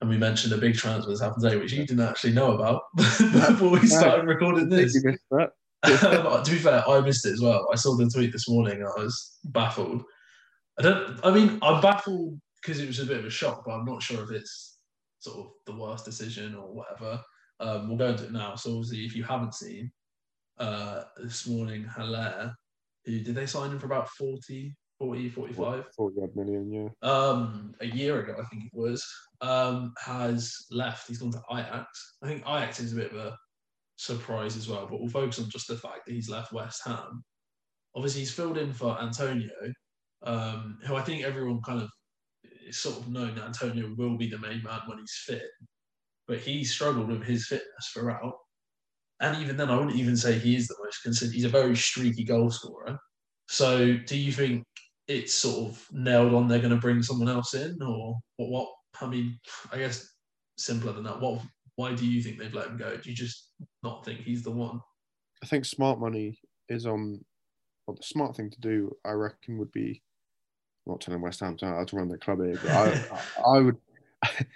[0.00, 2.82] and we mentioned a big transfer that's happened today, which you didn't actually know about
[2.96, 4.94] before we started recording this.
[4.94, 5.50] you missed that.
[6.44, 7.66] to be fair, I missed it as well.
[7.72, 8.74] I saw the tweet this morning.
[8.74, 10.02] and I was baffled.
[10.78, 11.20] I don't.
[11.24, 14.02] I mean, I'm baffled because it was a bit of a shock, but I'm not
[14.02, 14.78] sure if it's
[15.20, 17.20] sort of the worst decision or whatever.
[17.60, 18.54] Um, we'll go into it now.
[18.54, 19.90] So obviously, if you haven't seen
[20.58, 22.54] uh, this morning, Haller,
[23.04, 25.84] who did they sign him for about 40, 40, 45?
[25.96, 26.88] 40 odd million, yeah.
[27.08, 29.06] um, a year ago, I think it was,
[29.40, 31.08] um, has left.
[31.08, 32.16] He's gone to Ajax.
[32.22, 33.38] I think Ajax is a bit of a
[33.96, 37.22] surprise as well, but we'll focus on just the fact that he's left West Ham.
[37.94, 39.50] Obviously, he's filled in for Antonio,
[40.22, 41.90] um, who I think everyone kind of
[42.66, 45.42] is sort of known that Antonio will be the main man when he's fit,
[46.30, 48.34] but he struggled with his fitness throughout.
[49.18, 51.34] And even then, I wouldn't even say he is the most consistent.
[51.34, 52.96] He's a very streaky goal scorer.
[53.48, 54.64] So, do you think
[55.08, 58.48] it's sort of nailed on they're going to bring someone else in, or what?
[58.48, 58.68] what
[59.02, 59.40] I mean,
[59.72, 60.08] I guess
[60.56, 61.20] simpler than that.
[61.20, 61.42] What?
[61.74, 62.96] Why do you think they've let him go?
[62.96, 63.48] Do you just
[63.82, 64.80] not think he's the one?
[65.42, 66.38] I think smart money
[66.68, 67.24] is on.
[67.86, 70.00] Well, the smart thing to do, I reckon, would be
[70.86, 73.20] I'm not telling West Ham how uh, to run their club here, but I,
[73.56, 73.76] I would,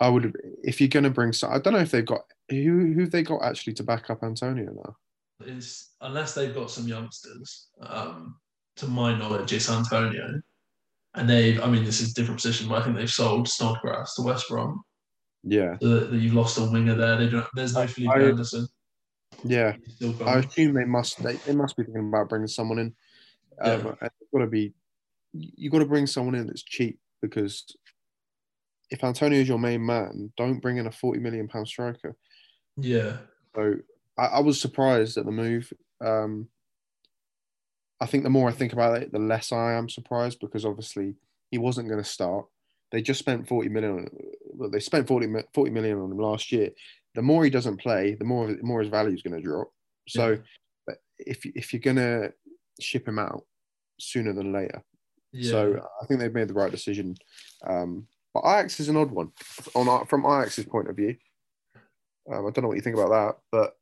[0.00, 2.92] I would, if you're going to bring, so I don't know if they've got who
[2.92, 4.96] who they got actually to back up Antonio now.
[5.46, 8.36] Is unless they've got some youngsters, um,
[8.76, 10.40] to my knowledge, it's Antonio,
[11.14, 11.60] and they've.
[11.60, 14.48] I mean, this is a different position, but I think they've sold Snodgrass to West
[14.48, 14.82] Brom.
[15.44, 17.16] Yeah, so that, that you've lost a winger there.
[17.16, 17.46] They don't.
[17.54, 18.68] There's no Felipe I, Anderson.
[19.44, 19.74] Yeah,
[20.24, 21.22] I assume they must.
[21.22, 22.94] They, they must be thinking about bringing someone in.
[23.60, 23.92] Um, yeah.
[24.02, 24.72] It's got to be.
[25.32, 27.64] You got to bring someone in that's cheap because
[28.92, 32.14] if Antonio is your main man, don't bring in a forty million pound striker.
[32.76, 33.16] Yeah.
[33.56, 33.76] So
[34.18, 35.72] I, I, was surprised at the move.
[36.04, 36.48] Um,
[38.00, 41.14] I think the more I think about it, the less I am surprised because obviously
[41.50, 42.46] he wasn't going to start.
[42.90, 44.08] They just spent 40 million.
[44.54, 46.70] Well, they spent 40, 40 million on him last year.
[47.14, 49.68] The more he doesn't play, the more the more his value is going to drop.
[50.08, 50.38] So,
[50.88, 50.94] yeah.
[51.18, 52.32] if if you're going to
[52.80, 53.44] ship him out
[53.98, 54.82] sooner than later,
[55.32, 55.50] yeah.
[55.50, 57.16] so I think they've made the right decision.
[57.66, 59.32] Um, but Ajax is an odd one
[59.74, 61.16] on from Ajax's point of view.
[62.30, 63.76] Um, I don't know what you think about that, but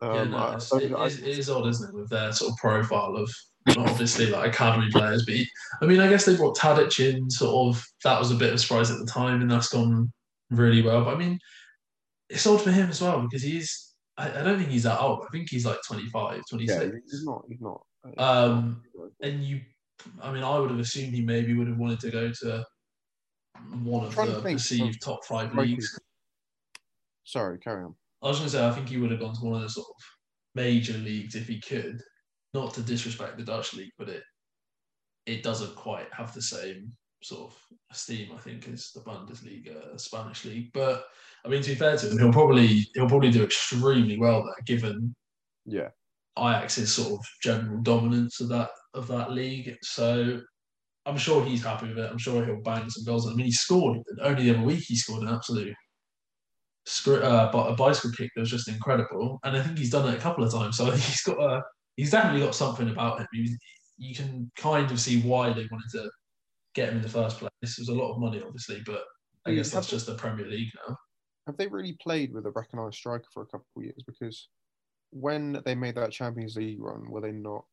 [0.00, 2.58] um, yeah, no, I, it, I, it is odd, isn't it, with their sort of
[2.58, 3.30] profile of
[3.76, 5.24] obviously like academy players.
[5.24, 5.48] But he,
[5.80, 7.30] I mean, I guess they brought Tadic in.
[7.30, 10.12] Sort of that was a bit of a surprise at the time, and that's gone
[10.50, 11.04] really well.
[11.04, 11.38] But I mean,
[12.28, 13.94] it's odd for him as well because he's.
[14.18, 15.24] I, I don't think he's that old.
[15.26, 16.82] I think he's like 25, 26.
[16.82, 17.44] Yeah, he's not.
[17.48, 17.82] He's not.
[18.16, 18.82] Um,
[19.20, 19.60] and you,
[20.22, 22.64] I mean, I would have assumed he maybe would have wanted to go to
[23.82, 25.98] one of the perceived top five leagues.
[27.24, 27.94] Sorry, carry on.
[28.22, 29.68] I was going to say, I think he would have gone to one of the
[29.68, 30.02] sort of
[30.54, 32.00] major leagues if he could.
[32.54, 34.22] Not to disrespect the Dutch league, but it
[35.26, 36.92] it doesn't quite have the same
[37.22, 37.58] sort of
[37.90, 40.70] esteem, I think, as the Bundesliga, the Spanish league.
[40.72, 41.04] But
[41.44, 44.64] I mean, to be fair to him, he'll probably he'll probably do extremely well there,
[44.64, 45.14] given
[45.66, 45.88] yeah
[46.38, 49.76] Ajax's sort of general dominance of that of that league.
[49.82, 50.40] So
[51.06, 52.10] I'm sure he's happy with it.
[52.10, 53.30] I'm sure he'll bang some goals.
[53.30, 54.84] I mean, he scored only the other week.
[54.86, 55.74] He scored an absolute
[57.08, 60.20] uh, a bicycle kick that was just incredible, and I think he's done it a
[60.20, 60.76] couple of times.
[60.76, 61.62] So he's got a,
[61.96, 63.26] he's definitely got something about him.
[63.32, 63.56] He,
[63.98, 66.10] you can kind of see why they wanted to
[66.74, 67.50] get him in the first place.
[67.62, 69.04] This was a lot of money, obviously, but
[69.46, 70.96] I guess that's just the Premier League now.
[71.46, 74.02] Have they really played with a recognised striker for a couple of years?
[74.04, 74.48] Because
[75.10, 77.64] when they made that Champions League run, were they not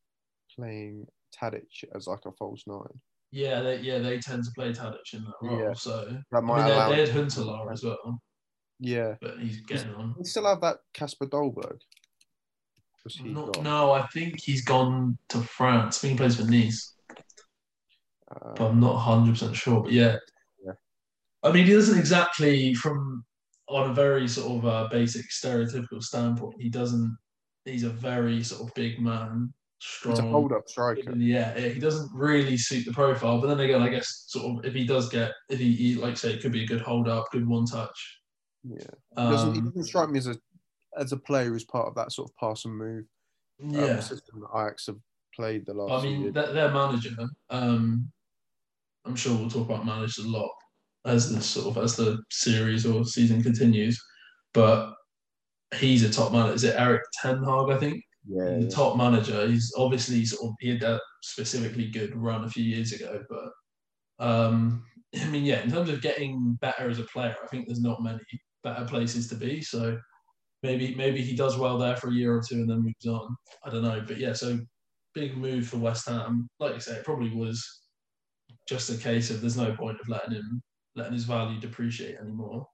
[0.55, 3.01] playing Tadic as like a false nine?
[3.33, 5.59] Yeah, they, yeah, they tend to play Tadic in that role.
[5.59, 5.73] Yeah.
[5.73, 8.21] So that might I mean, allow they, they had Huntelaar as well.
[8.79, 10.13] Yeah, but he's getting on.
[10.19, 11.79] We still have that Kasper Dolberg.
[13.23, 15.97] Not, no, I think he's gone to France.
[15.97, 16.93] I think he plays for Nice.
[18.55, 19.81] but I'm not 100 percent sure.
[19.81, 20.17] But yeah.
[20.63, 20.73] yeah,
[21.41, 23.25] I mean, he doesn't exactly from
[23.67, 26.61] on a very sort of uh, basic stereotypical standpoint.
[26.61, 27.17] He doesn't.
[27.65, 29.51] He's a very sort of big man,
[29.83, 30.15] strong.
[30.15, 31.15] He's a hold-up striker.
[31.15, 33.39] Yeah, he doesn't really suit the profile.
[33.41, 36.17] But then again, I guess sort of if he does get, if he, he like
[36.17, 38.19] say, it could be a good hold-up, good one-touch.
[38.63, 38.77] Yeah,
[39.17, 40.35] he doesn't, he um, doesn't strike me as a
[40.97, 43.05] as a player who's part of that sort of pass and move
[43.61, 43.81] um, yeah.
[43.81, 44.99] um, system that Ajax have
[45.35, 46.03] played the last.
[46.03, 47.15] I mean, their, their, manager.
[47.49, 48.09] Um,
[49.05, 50.51] I'm sure we'll talk about managers a lot
[51.05, 54.01] as the sort of as the series or season continues,
[54.53, 54.93] but
[55.75, 56.49] he's a top man.
[56.51, 57.69] Is it Erik Ten Hag?
[57.69, 58.01] I think.
[58.27, 58.69] Yeah, yeah.
[58.69, 59.47] top manager.
[59.47, 64.25] He's obviously sort of he had that specifically good run a few years ago, but
[64.25, 64.83] um,
[65.21, 68.01] I mean, yeah, in terms of getting better as a player, I think there's not
[68.01, 68.19] many
[68.63, 69.61] better places to be.
[69.61, 69.97] So
[70.63, 73.35] maybe maybe he does well there for a year or two and then moves on.
[73.65, 74.59] I don't know, but yeah, so
[75.13, 76.47] big move for West Ham.
[76.59, 77.81] Like you say, it probably was
[78.67, 80.61] just a case of there's no point of letting him
[80.95, 82.65] letting his value depreciate anymore.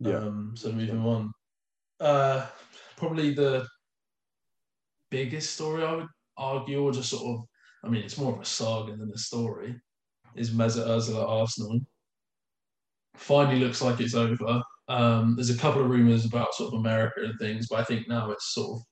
[0.00, 0.18] Yeah.
[0.18, 1.32] Um, so moving on,
[2.00, 2.46] uh,
[2.96, 3.66] probably the
[5.10, 7.44] biggest story I would argue, or just sort of,
[7.84, 9.74] I mean, it's more of a saga than a story,
[10.34, 11.80] is Mesut Ozil at Arsenal
[13.18, 14.62] finally looks like it's over.
[14.88, 18.08] Um, there's a couple of rumours about sort of America and things, but I think
[18.08, 18.82] now it's sort of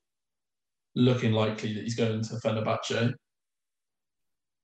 [0.95, 3.15] looking likely that he's going to Fenerbahce.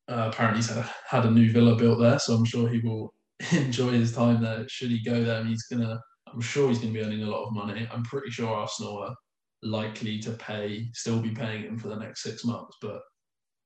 [0.08, 2.80] Uh, apparently, he's had a, had a new villa built there, so I'm sure he
[2.80, 3.14] will
[3.52, 4.68] enjoy his time there.
[4.68, 5.98] Should he go there, and he's gonna,
[6.32, 7.88] I'm sure he's gonna be earning a lot of money.
[7.90, 9.14] I'm pretty sure Arsenal are
[9.62, 12.76] likely to pay, still be paying him for the next six months.
[12.80, 13.00] But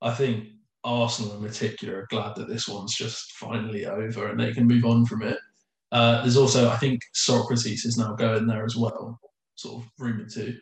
[0.03, 0.49] I think
[0.85, 4.85] Arsenal in particular are glad that this one's just finally over and they can move
[4.85, 5.39] on from it.
[5.93, 9.19] Uh, there's also, I think, Sokratis is now going there as well,
[9.55, 10.55] sort of rumoured to.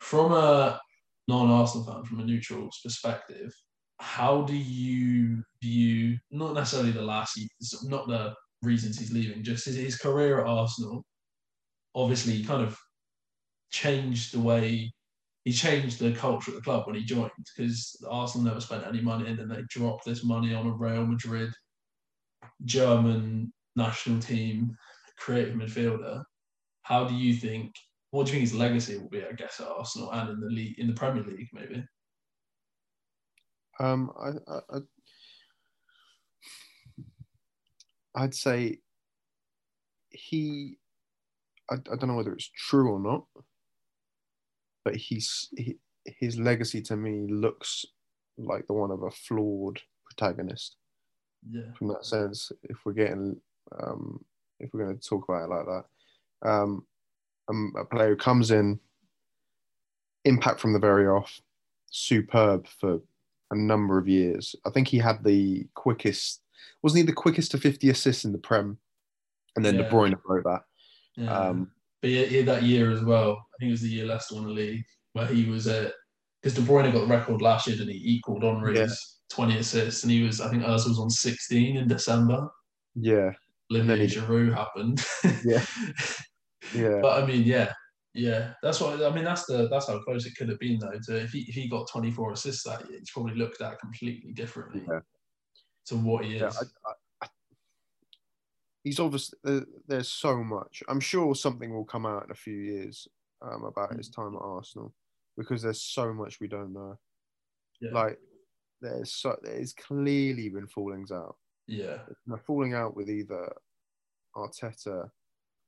[0.00, 0.80] From a
[1.28, 3.52] non-Arsenal fan, from a neutral's perspective,
[3.98, 7.38] how do you view not necessarily the last,
[7.84, 9.42] not the reasons he's leaving.
[9.42, 11.04] Just his, his career at Arsenal,
[11.94, 12.78] obviously, kind of
[13.70, 14.92] changed the way
[15.44, 19.00] he changed the culture of the club when he joined because Arsenal never spent any
[19.00, 21.50] money and then they dropped this money on a Real Madrid
[22.64, 24.76] German national team
[25.18, 26.22] creative midfielder.
[26.82, 27.72] How do you think?
[28.10, 29.24] What do you think his legacy will be?
[29.24, 31.84] I guess at Arsenal and in the league, in the Premier League, maybe.
[33.78, 34.30] Um, I,
[34.74, 34.78] I,
[38.14, 38.78] I'd say
[40.10, 40.78] he.
[41.70, 43.24] I, I don't know whether it's true or not,
[44.84, 47.84] but he's he, his legacy to me looks
[48.38, 50.76] like the one of a flawed protagonist.
[51.50, 51.72] Yeah.
[51.78, 53.40] From that sense, if we're getting,
[53.78, 54.22] um,
[54.58, 56.86] if we're going to talk about it like that, um,
[57.78, 58.78] a player who comes in,
[60.24, 61.40] impact from the very off,
[61.90, 63.00] superb for
[63.50, 64.54] a number of years.
[64.66, 66.42] I think he had the quickest,
[66.82, 68.78] wasn't he the quickest to 50 assists in the Prem?
[69.56, 69.82] And then Yeah.
[69.82, 70.62] De Bruyne broke that.
[71.16, 71.36] Yeah.
[71.36, 73.32] Um, but yeah, yeah, that year as well.
[73.32, 75.92] I think it was the year Leicester won the league where he was at
[76.42, 80.10] because De Bruyne got the record last year, and he equaled Henry's 20 assists, and
[80.10, 82.48] he was I think Ozil was on 16 in December.
[82.94, 83.32] Yeah,
[83.72, 85.04] Olivier he- Giroud happened.
[85.44, 85.64] Yeah.
[86.74, 87.72] yeah, But I mean, yeah,
[88.14, 88.52] yeah.
[88.62, 89.24] That's what I mean.
[89.24, 90.98] That's the that's how close it could have been though.
[91.06, 94.32] To if he if he got 24 assists that year, he's probably looked at completely
[94.32, 95.00] differently yeah.
[95.86, 96.40] to what he is.
[96.40, 96.48] yeah.
[96.48, 96.92] I, I,
[98.84, 100.82] he's obviously uh, there's so much.
[100.88, 103.06] I'm sure something will come out in a few years
[103.42, 104.94] um, about his time at Arsenal
[105.36, 106.98] because there's so much we don't know.
[107.80, 107.90] yeah.
[107.92, 108.18] Like
[108.80, 111.36] there's so there's clearly been fallings out.
[111.66, 113.52] yeah, Now, falling out with either
[114.36, 115.10] Arteta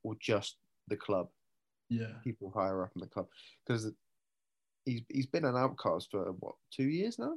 [0.03, 0.57] or just
[0.89, 1.29] the club,
[1.89, 3.27] yeah, people higher up in the club,
[3.67, 3.91] because
[4.85, 7.35] he's he's been an outcast for what two years now.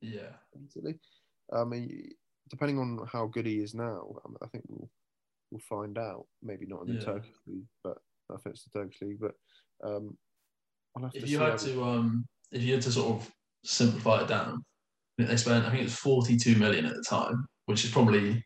[0.00, 0.98] yeah, Basically,
[1.52, 2.10] I mean,
[2.48, 4.90] depending on how good he is now, I think we'll
[5.68, 6.26] find out.
[6.42, 7.04] Maybe not in the Yeah.
[7.06, 7.98] Turkish league, but
[8.30, 9.20] I think it's the Turkish league.
[9.20, 9.34] But
[9.84, 10.16] um,
[10.96, 13.30] I'll have If you had to um if you had to sort of
[13.64, 14.64] simplify it down,
[15.18, 18.44] they spent I think it was 42 million at the time, which is probably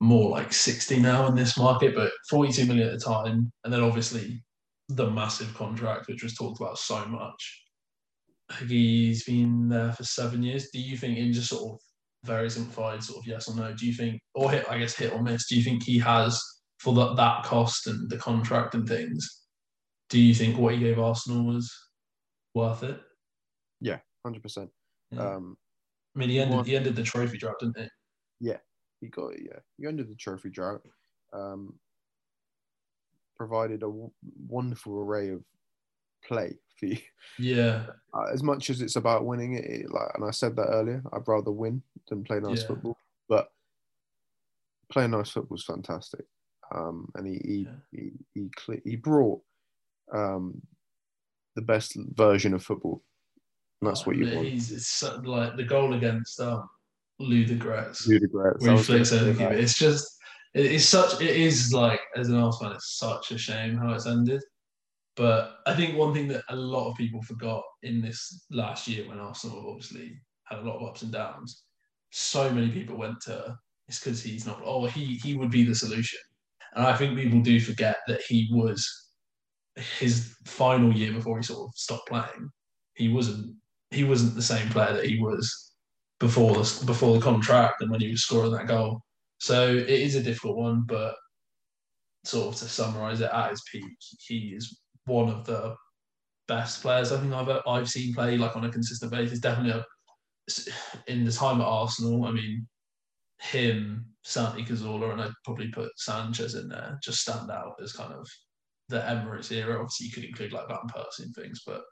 [0.00, 3.82] more like 60 now in this market, but 42 million at the time, and then
[3.82, 4.42] obviously
[4.88, 7.62] the massive contract which was talked about so much.
[8.66, 10.70] He's been there for seven years.
[10.72, 11.80] Do you think, in just sort of
[12.24, 15.12] very simplified, sort of yes or no, do you think, or hit, I guess hit
[15.12, 16.42] or miss, do you think he has
[16.78, 19.44] for that that cost and the contract and things?
[20.08, 21.72] Do you think what he gave Arsenal was
[22.54, 23.00] worth it?
[23.80, 24.70] Yeah, hundred percent.
[25.10, 25.34] Yeah.
[25.36, 25.56] Um,
[26.14, 27.88] I mean, he ended one- he ended the trophy drought, didn't he?
[28.40, 28.58] Yeah,
[29.00, 29.42] he got it.
[29.44, 30.82] yeah, he ended the trophy drought.
[31.32, 31.78] Um,
[33.36, 34.10] provided a w-
[34.48, 35.42] wonderful array of
[36.24, 36.58] play
[37.38, 40.66] Yeah, Uh, as much as it's about winning it, it, like, and I said that
[40.66, 42.66] earlier, I'd rather win than play nice Yeah.
[42.66, 42.96] football.
[43.28, 43.52] But
[44.90, 46.24] playing nice football is fantastic.
[46.74, 47.76] Um, and he he Yeah.
[47.92, 49.40] he he, he brought
[50.12, 50.60] um,
[51.54, 53.02] the best version of football.
[53.80, 54.48] And that's what you Oh, want.
[54.48, 56.68] He's it's so- like the goal against um,
[57.20, 58.08] Ludogorets.
[58.08, 58.60] Ludogorets.
[58.62, 59.38] Where he flicks over say the that.
[59.50, 59.52] keeper.
[59.62, 60.18] It's just
[60.54, 63.92] it is such it is like as an Arsenal fan, it's such a shame how
[63.92, 64.42] it's ended.
[65.20, 69.06] But I think one thing that a lot of people forgot in this last year
[69.06, 71.64] when Arsenal obviously had a lot of ups and downs,
[72.08, 73.54] so many people went to
[73.86, 76.18] it's because he's not oh he he would be the solution.
[76.74, 78.82] And I think people do forget that he was
[79.98, 82.48] his final year before he sort of stopped playing.
[82.94, 83.54] He wasn't
[83.90, 85.74] he wasn't the same player that he was
[86.18, 89.02] before the before the contract and when he was scoring that goal.
[89.36, 91.14] So it is a difficult one, but
[92.24, 93.84] sort of to summarise it, at his peak,
[94.26, 95.74] he is one of the
[96.48, 99.38] best players I think I've uh, I've seen play like on a consistent basis.
[99.38, 99.84] Definitely a,
[101.06, 102.24] in the time at Arsenal.
[102.24, 102.66] I mean,
[103.40, 106.98] him, Santi Cazorla, and I'd probably put Sanchez in there.
[107.02, 108.26] Just stand out as kind of
[108.88, 109.74] the Emirates era.
[109.74, 111.82] Obviously, you could include like Van Persie and things, but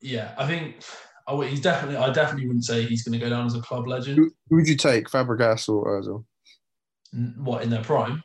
[0.00, 0.82] yeah, I think
[1.28, 1.96] I would, he's definitely.
[1.96, 4.16] I definitely wouldn't say he's going to go down as a club legend.
[4.16, 6.24] Who, who would you take, Fabregas or Ozil?
[7.36, 8.22] What in their prime?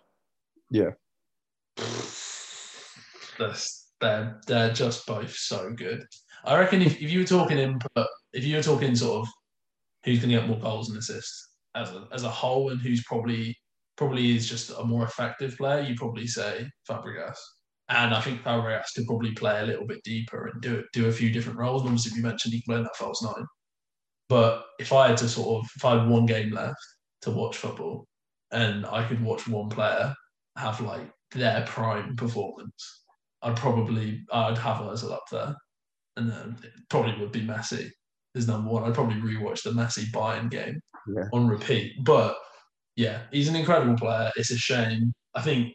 [0.70, 0.92] Yeah.
[3.38, 6.04] That's, they're they're just both so good.
[6.44, 9.34] I reckon if, if you were talking input, if you were talking sort of
[10.04, 13.04] who's going to get more goals and assists as a as a whole, and who's
[13.04, 13.56] probably
[13.98, 17.38] probably is just a more effective player, you probably say Fabregas.
[17.90, 21.12] And I think Fabregas could probably play a little bit deeper and do do a
[21.12, 21.84] few different roles.
[21.84, 23.46] Obviously, you mentioned he in that false nine.
[24.30, 26.80] But if I had to sort of, if I had one game left
[27.24, 28.08] to watch football,
[28.52, 30.16] and I could watch one player
[30.56, 33.01] have like their prime performance,
[33.44, 35.56] I'd probably I'd have Ozil up there,
[36.18, 37.90] and then it probably would be Messi
[38.36, 38.84] is number one.
[38.84, 41.24] I'd probably rewatch the Messi Bayern game Yeah.
[41.34, 41.94] on repeat.
[42.04, 42.38] But
[42.96, 44.32] yeah, he's an incredible player.
[44.36, 45.12] It's a shame.
[45.36, 45.74] I think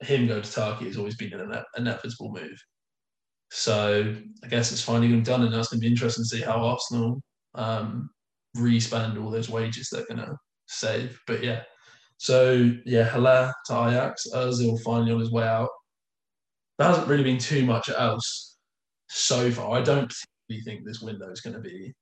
[0.00, 2.58] him going to Turkey has always been an inevitable move.
[3.50, 6.24] So I guess it's finally going to be done, and that's going to be interesting
[6.24, 7.20] to see how Arsenal
[7.54, 8.10] um,
[8.54, 10.36] re-spend all those wages they're going to
[10.66, 11.20] save.
[11.26, 11.62] But yeah,
[12.18, 15.68] so yeah, Haller to Ajax, Ozil finally on his way out.
[16.80, 18.56] There hasn't really been too much else
[19.10, 19.78] so far.
[19.78, 21.92] I don't particularly think this window is going to be.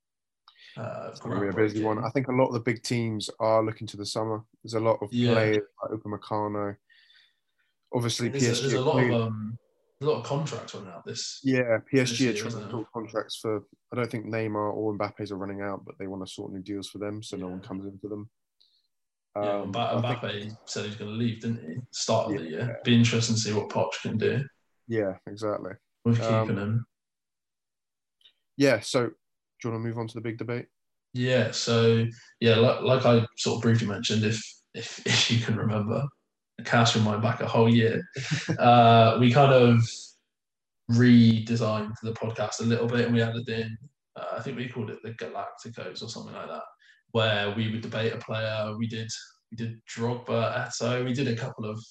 [0.77, 2.01] Uh, it's going to be a busy one.
[2.01, 4.41] I think a lot of the big teams are looking to the summer.
[4.63, 5.33] There's a lot of yeah.
[5.33, 6.77] players like Upamecano.
[7.93, 8.59] Obviously, there's PSG.
[8.59, 9.57] A, there's a lot of um,
[9.99, 11.41] a lot of contracts running out this.
[11.43, 13.63] Yeah, PSG this are trying to talk contracts for.
[13.91, 16.61] I don't think Neymar or Mbappe's are running out, but they want to sort new
[16.61, 17.43] deals for them, so yeah.
[17.43, 18.29] no one comes in for them.
[19.35, 21.81] Yeah, um, Mbappe think, said he's going to leave, didn't he?
[21.91, 22.79] Start of yeah, the year.
[22.85, 24.41] Be interesting to see what Poch can do.
[24.89, 25.71] Yeah, exactly.
[26.05, 26.85] Keeping um, him.
[28.57, 28.79] Yeah.
[28.81, 29.13] So, do
[29.63, 30.65] you want to move on to the big debate?
[31.13, 31.51] Yeah.
[31.51, 32.05] So,
[32.41, 36.03] yeah, like, like I sort of briefly mentioned, if if if you can remember,
[36.59, 38.01] a cast your mind back a whole year,
[38.59, 39.79] uh, we kind of
[40.91, 43.77] redesigned the podcast a little bit, and we added in.
[44.15, 46.63] Uh, I think we called it the Galacticos or something like that
[47.11, 48.75] where we would debate a player.
[48.77, 49.09] We did
[49.51, 51.03] we did Drogba, Eto'o.
[51.05, 51.83] We did a couple of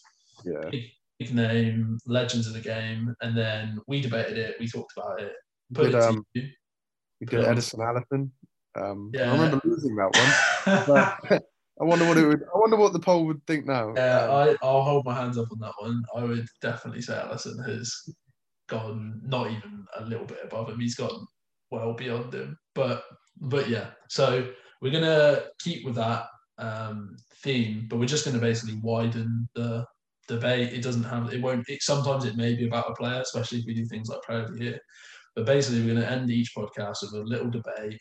[0.45, 0.69] yeah.
[0.71, 0.85] big
[1.21, 4.57] name legends of the game, and then we debated it.
[4.61, 5.33] We talked about it.
[5.75, 6.53] Put did, it um, we
[7.27, 8.31] did Ederson Alisson.
[8.77, 9.31] Um, yeah.
[9.31, 11.41] I remember losing that one.
[11.81, 12.43] I wonder what it would.
[12.43, 13.95] I wonder what the poll would think now.
[13.95, 16.03] Yeah, um, I, I'll hold my hands up on that one.
[16.17, 17.95] I would definitely say Alisson has
[18.69, 20.81] gone not even a little bit above him.
[20.81, 21.27] He's gone
[21.71, 22.59] well beyond him.
[22.75, 23.05] But
[23.41, 23.91] but yeah.
[24.09, 24.49] So
[24.81, 26.27] we're to keep with that
[26.59, 29.87] um, theme, but we're just to basically widen the
[30.29, 30.73] debate.
[30.73, 33.65] It doesn't have, it won't, it, sometimes it may be about a player, especially if
[33.67, 34.79] we do things like player of the year.
[35.35, 37.99] But basically, we're going to end each podcast with a little debate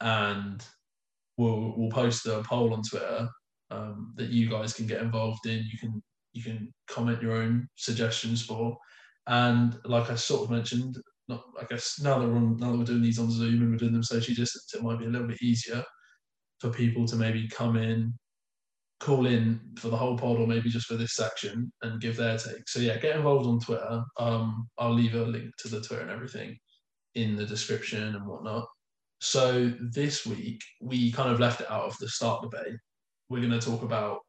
[0.00, 0.64] and
[1.36, 3.28] we'll, we'll post a poll on Twitter
[3.70, 5.64] um, that you guys can get involved in.
[5.70, 6.02] You can,
[6.32, 8.76] you can comment your own suggestions for.
[9.26, 10.98] And like I sort of mentioned,
[11.28, 13.70] not, I guess now that we're on, now that we're doing these on Zoom and
[13.70, 15.82] we're doing them socially distance, it might be a little bit easier
[16.60, 18.14] for people to maybe come in,
[19.00, 22.38] call in for the whole pod or maybe just for this section and give their
[22.38, 22.68] take.
[22.68, 24.02] So yeah, get involved on Twitter.
[24.18, 26.56] Um, I'll leave a link to the Twitter and everything
[27.14, 28.66] in the description and whatnot.
[29.20, 32.76] So this week we kind of left it out of the start debate.
[33.28, 34.20] We're going to talk about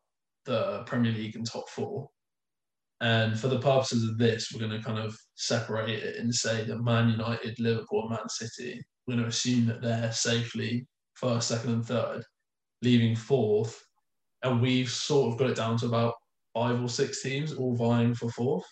[0.45, 2.09] the Premier League and top four.
[2.99, 6.63] And for the purposes of this, we're going to kind of separate it and say
[6.63, 11.74] that Man United, Liverpool, Man City, we're going to assume that they're safely first, second,
[11.74, 12.24] and third,
[12.82, 13.80] leaving fourth.
[14.44, 16.14] And we've sort of got it down to about
[16.54, 18.66] five or six teams all vying for fourth.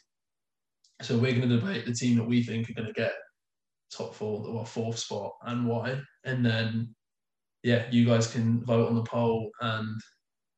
[1.01, 3.13] So we're going to debate the team that we think are going to get
[3.91, 5.99] top four, or fourth spot, and why.
[6.23, 6.95] And then,
[7.63, 9.99] yeah, you guys can vote on the poll and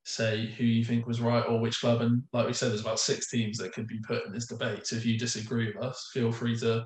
[0.06, 2.02] say who you think was right or which club.
[2.02, 4.88] And like we said, there's about six teams that could be put in this debate.
[4.88, 6.86] So if you disagree with us, feel free to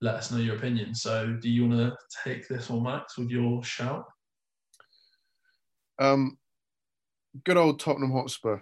[0.00, 0.94] let us know your opinion.
[0.94, 4.04] So do you want to take this one, Max, with your shout?
[5.98, 6.36] Um,
[7.44, 8.60] good old Tottenham Hotspur.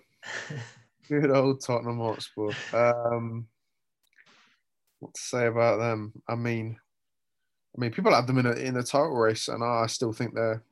[1.08, 2.50] good old Tottenham Hotspur.
[2.72, 3.46] Um,
[5.00, 6.12] what to say about them?
[6.28, 6.76] I mean,
[7.76, 10.34] I mean, people have them in a in a title race, and I still think
[10.34, 10.62] they're,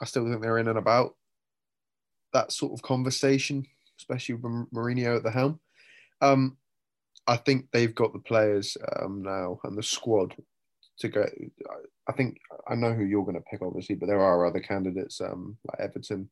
[0.00, 1.14] I still think they're in and about
[2.32, 3.66] that sort of conversation,
[3.98, 5.60] especially with Mourinho at the helm.
[6.20, 6.56] Um,
[7.26, 10.34] I think they've got the players um, now and the squad
[11.00, 11.26] to go.
[12.08, 12.38] I think
[12.68, 15.80] I know who you're going to pick, obviously, but there are other candidates um, like
[15.80, 16.28] Everton,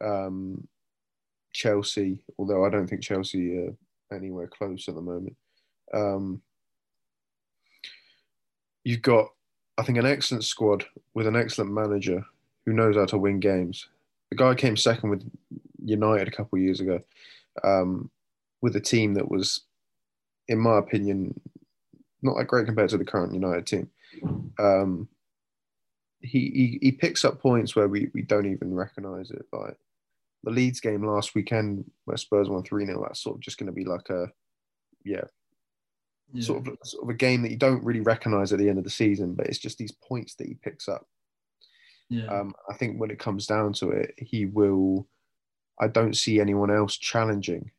[0.00, 0.66] um,
[1.52, 2.22] Chelsea.
[2.38, 3.74] Although I don't think Chelsea are
[4.16, 5.36] anywhere close at the moment.
[5.92, 6.42] Um,
[8.84, 9.28] you've got,
[9.78, 10.84] I think, an excellent squad
[11.14, 12.24] with an excellent manager
[12.64, 13.88] who knows how to win games.
[14.30, 15.28] The guy came second with
[15.84, 17.00] United a couple of years ago,
[17.62, 18.10] um,
[18.60, 19.62] with a team that was,
[20.48, 21.38] in my opinion,
[22.22, 23.90] not that great compared to the current United team.
[24.58, 25.08] Um,
[26.20, 29.46] he, he he picks up points where we, we don't even recognise it.
[29.52, 29.76] Like
[30.46, 33.66] the Leeds game last weekend where Spurs won 3 0, that's sort of just going
[33.66, 34.30] to be like a,
[35.04, 35.24] yeah,
[36.32, 38.78] yeah, Sort, of, sort of a game that you don't really recognise at the end
[38.78, 41.06] of the season, but it's just these points that he picks up.
[42.08, 42.26] Yeah.
[42.26, 45.08] Um, I think when it comes down to it, he will.
[45.80, 47.70] I don't see anyone else challenging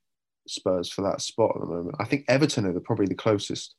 [0.48, 1.96] Spurs for that spot at the moment.
[2.00, 3.76] I think Everton are the, probably the closest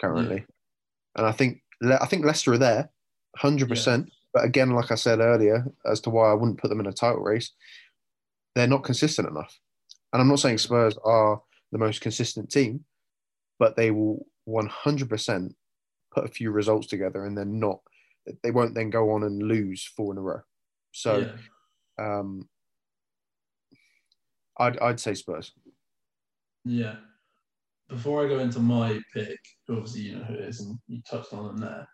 [0.00, 1.16] currently, yeah.
[1.16, 1.62] and I think
[2.00, 2.90] I think Leicester are there,
[3.36, 3.74] hundred yeah.
[3.74, 4.10] percent.
[4.32, 6.92] But again, like I said earlier, as to why I wouldn't put them in a
[6.92, 7.52] title race,
[8.54, 9.58] they're not consistent enough.
[10.12, 11.40] And I'm not saying Spurs are
[11.72, 12.84] the most consistent team,
[13.58, 15.54] but they will 100%
[16.12, 17.80] put a few results together and then not,
[18.42, 20.40] they won't then go on and lose four in a row.
[20.92, 21.28] So,
[21.98, 22.18] yeah.
[22.18, 22.48] um,
[24.58, 25.52] I'd I'd say Spurs.
[26.64, 26.96] Yeah.
[27.88, 29.38] Before I go into my pick,
[29.68, 31.88] obviously you know who it is, and you touched on them there.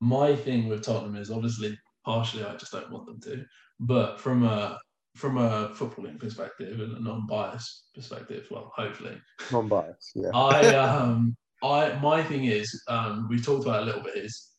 [0.00, 3.44] My thing with Tottenham is obviously partially I just don't want them to,
[3.80, 4.78] but from a
[5.14, 9.16] from a footballing perspective and a non-biased perspective, well, hopefully,
[9.52, 10.30] non-biased, yeah.
[10.34, 14.50] I um I my thing is um we've talked about a little bit is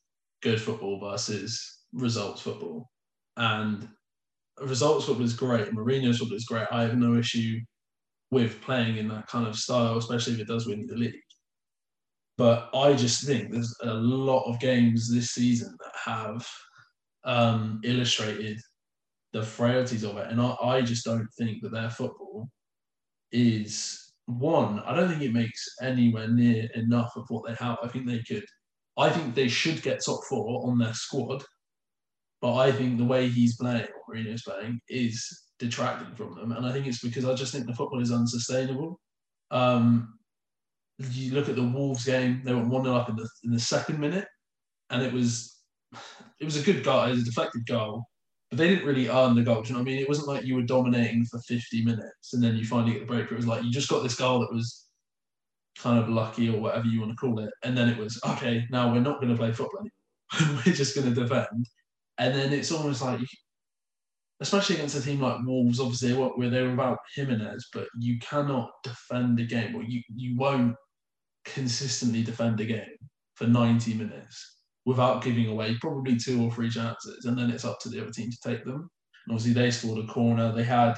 [0.42, 2.90] good football versus results football,
[3.38, 3.88] and
[4.62, 5.72] results football is great.
[5.72, 6.68] Mourinho's football is great.
[6.72, 7.60] I have no issue
[8.32, 11.14] with playing in that kind of style, especially if it does win the league.
[12.38, 16.48] But I just think there's a lot of games this season that have
[17.24, 18.60] um, illustrated
[19.36, 20.32] the frailties of it.
[20.32, 22.48] And I, I just don't think that their football
[23.34, 27.78] is one, I don't think it makes anywhere near enough of what they have.
[27.84, 28.46] I think they could,
[28.98, 31.44] I think they should get top four on their squad.
[32.42, 35.28] But I think the way he's playing, or Mourinho's playing, is
[35.60, 36.54] detracting from them.
[36.54, 39.02] And I think it's because I just think the football is unsustainable.
[39.52, 40.18] Um,
[41.12, 43.60] you look at the Wolves game; they were one 0 up in the in the
[43.60, 44.28] second minute,
[44.92, 45.60] and it was
[46.40, 48.06] it was a good goal, it was a deflected goal,
[48.50, 49.62] but they didn't really earn the goal.
[49.62, 50.02] Do you know what I mean?
[50.02, 53.06] It wasn't like you were dominating for 50 minutes and then you finally get the
[53.06, 53.38] breakthrough.
[53.38, 54.86] It was like you just got this goal that was
[55.78, 58.66] kind of lucky or whatever you want to call it, and then it was okay.
[58.70, 60.62] Now we're not going to play football anymore.
[60.66, 61.66] we're just going to defend,
[62.18, 63.20] and then it's almost like
[64.42, 68.20] especially against a team like Wolves, obviously they were, they were about Jimenez, but you
[68.20, 70.76] cannot defend a game, or you, you won't
[71.46, 72.98] consistently defend a game
[73.36, 74.55] for 90 minutes
[74.86, 78.12] without giving away probably two or three chances, and then it's up to the other
[78.12, 78.90] team to take them.
[79.28, 80.52] And obviously they scored a corner.
[80.52, 80.96] They had,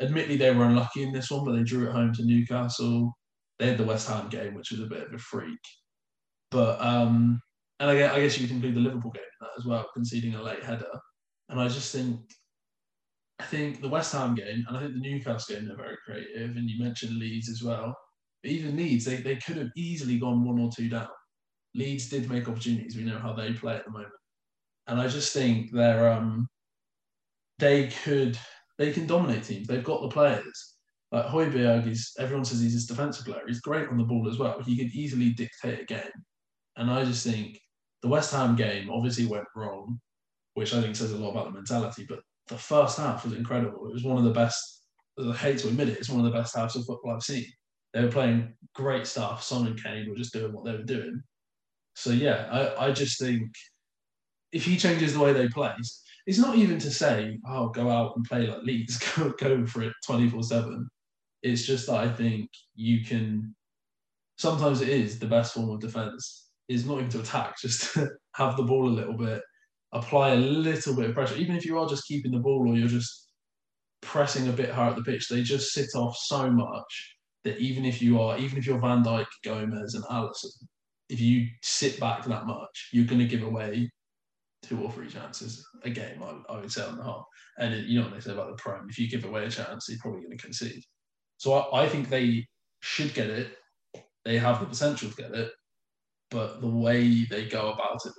[0.00, 3.16] admittedly, they were unlucky in this one, but they drew it home to Newcastle.
[3.58, 5.60] They had the West Ham game, which was a bit of a freak.
[6.50, 7.40] But um,
[7.80, 9.86] and I guess, I guess you can include the Liverpool game in that as well,
[9.94, 10.90] conceding a late header.
[11.48, 12.20] And I just think
[13.38, 16.56] I think the West Ham game and I think the Newcastle game, they're very creative.
[16.56, 17.94] And you mentioned Leeds as well.
[18.42, 21.08] But even Leeds, they, they could have easily gone one or two down.
[21.78, 22.96] Leeds did make opportunities.
[22.96, 24.12] We know how they play at the moment.
[24.88, 26.48] And I just think they're um
[27.58, 28.38] they could
[28.78, 29.66] they can dominate teams.
[29.66, 30.74] They've got the players.
[31.12, 33.42] Like Højbjerg is everyone says he's a defensive player.
[33.46, 34.60] He's great on the ball as well.
[34.60, 36.18] He could easily dictate a game.
[36.76, 37.58] And I just think
[38.02, 40.00] the West Ham game obviously went wrong,
[40.54, 43.86] which I think says a lot about the mentality, but the first half was incredible.
[43.88, 44.82] It was one of the best.
[45.18, 47.46] I hate to admit it, it's one of the best halves of football I've seen.
[47.92, 49.42] They were playing great stuff.
[49.42, 51.20] Son and Kane were just doing what they were doing.
[51.98, 53.50] So yeah, I, I just think
[54.52, 55.72] if he changes the way they play,
[56.28, 59.82] it's not even to say, oh, go out and play like Leeds, go, go for
[59.82, 60.88] it 24 7.
[61.42, 63.52] It's just that I think you can,
[64.36, 68.08] sometimes it is the best form of defence, is not even to attack, just to
[68.36, 69.42] have the ball a little bit
[69.92, 72.76] apply a little bit of pressure, even if you are just keeping the ball or
[72.76, 73.30] you're just
[74.02, 77.84] pressing a bit hard at the pitch, they just sit off so much that even
[77.84, 80.52] if you are, even if you're Van Dijk, Gomez, and Alisson,
[81.08, 83.90] if you sit back that much, you're going to give away
[84.62, 87.26] two or three chances a game, I, I would say, on the whole.
[87.58, 89.50] And it, you know what they say about the Prem, if you give away a
[89.50, 90.82] chance, you're probably going to concede.
[91.38, 92.46] So I, I think they
[92.80, 93.56] should get it.
[94.24, 95.52] They have the potential to get it.
[96.30, 98.12] But the way they go about it,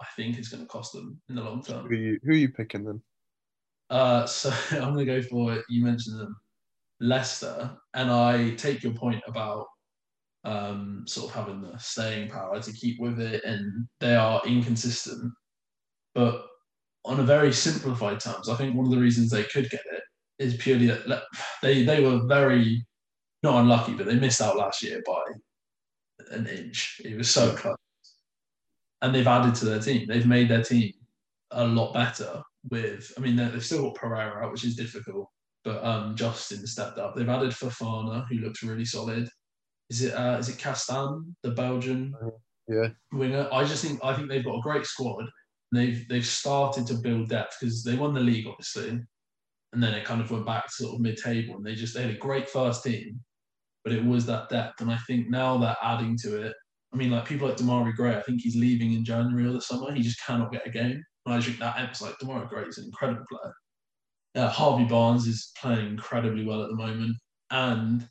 [0.00, 1.86] I think is going to cost them in the long term.
[1.86, 3.02] Who are you, who are you picking then?
[3.90, 5.64] Uh, so I'm going to go for it.
[5.68, 6.36] you mentioned them,
[7.00, 9.66] Leicester, and I take your point about
[10.44, 15.32] um, sort of having the staying power to keep with it, and they are inconsistent.
[16.14, 16.42] But
[17.04, 20.02] on a very simplified terms, I think one of the reasons they could get it
[20.38, 21.22] is purely that
[21.62, 22.86] they they were very
[23.42, 25.22] not unlucky, but they missed out last year by
[26.30, 27.00] an inch.
[27.04, 27.76] It was so close
[29.02, 30.06] and they've added to their team.
[30.06, 30.92] They've made their team
[31.50, 32.42] a lot better.
[32.70, 35.28] With, I mean, they've still got Pereira out, which is difficult,
[35.64, 37.14] but um, Justin stepped up.
[37.14, 39.28] They've added Fofana, who looks really solid.
[39.90, 42.14] Is it uh, is it Castagne, the Belgian
[42.68, 42.88] yeah.
[43.12, 43.48] winger?
[43.52, 45.24] I just think I think they've got a great squad.
[45.72, 48.88] They've they've started to build depth because they won the league obviously,
[49.72, 52.02] and then it kind of went back to sort of mid-table, and they just they
[52.02, 53.20] had a great first team,
[53.84, 56.54] but it was that depth, and I think now they're adding to it
[56.92, 59.60] I mean, like people like Demarai Gray, I think he's leaving in January or the
[59.60, 59.92] summer.
[59.92, 61.02] He just cannot get a game.
[61.26, 63.54] And I think that ends like Demarai Gray is an incredible player.
[64.34, 67.16] Uh, Harvey Barnes is playing incredibly well at the moment,
[67.50, 68.08] and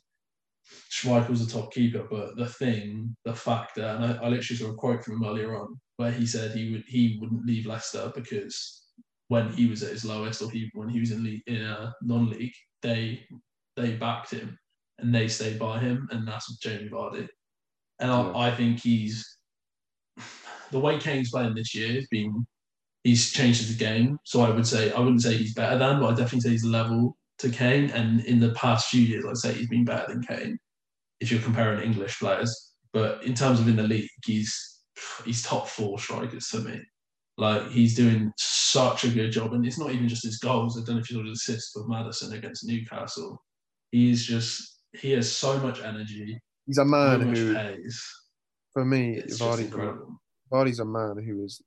[0.90, 2.06] Schmeichel's a top keeper.
[2.10, 5.56] But the thing, the factor, and I, I literally saw a quote from him earlier
[5.56, 8.84] on where he said he would he wouldn't leave Leicester because
[9.28, 11.94] when he was at his lowest or he when he was in league, in a
[12.02, 13.24] non-league, they
[13.76, 14.58] they backed him
[14.98, 17.28] and they stayed by him, and that's Jamie Vardy.
[18.00, 19.38] And I, I think he's
[20.70, 22.46] the way Kane's playing this year has been
[23.04, 24.18] he's changed his game.
[24.24, 26.64] So I would say I wouldn't say he's better than, but I definitely say he's
[26.64, 30.22] level to Kane, and in the past few years, I'd say he's been better than
[30.22, 30.58] Kane.
[31.20, 34.80] If you're comparing English players, but in terms of in the league, he's
[35.24, 36.80] he's top four strikers for me.
[37.38, 40.76] Like he's doing such a good job, and it's not even just his goals.
[40.76, 43.42] I don't know if you saw the assist with Maddison against Newcastle.
[43.90, 46.38] He's just he has so much energy.
[46.66, 48.14] He's a so man much who, pace.
[48.72, 49.70] for me, It's Vardy.
[50.52, 51.62] Vardy's a man who is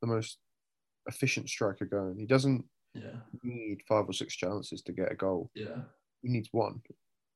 [0.00, 0.38] the most
[1.06, 2.16] efficient striker going.
[2.18, 2.64] He doesn't
[2.96, 5.50] Yeah, need five or six chances to get a goal.
[5.54, 5.82] yeah,
[6.22, 6.80] He needs one.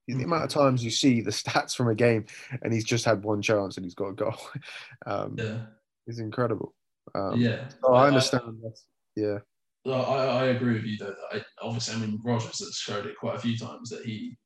[0.08, 0.24] The Mm.
[0.24, 2.26] amount of times you see the stats from a game
[2.62, 4.34] and he's just had one chance and he's got a goal
[5.06, 5.66] um, yeah,
[6.06, 6.74] is incredible.
[7.14, 7.68] Um, yeah.
[7.82, 8.58] So I understand.
[8.62, 8.86] that's,
[9.16, 9.38] yeah.
[9.86, 11.14] I, I agree with you though.
[11.32, 14.36] That I, obviously, I mean, Rodgers has showed it quite a few times that he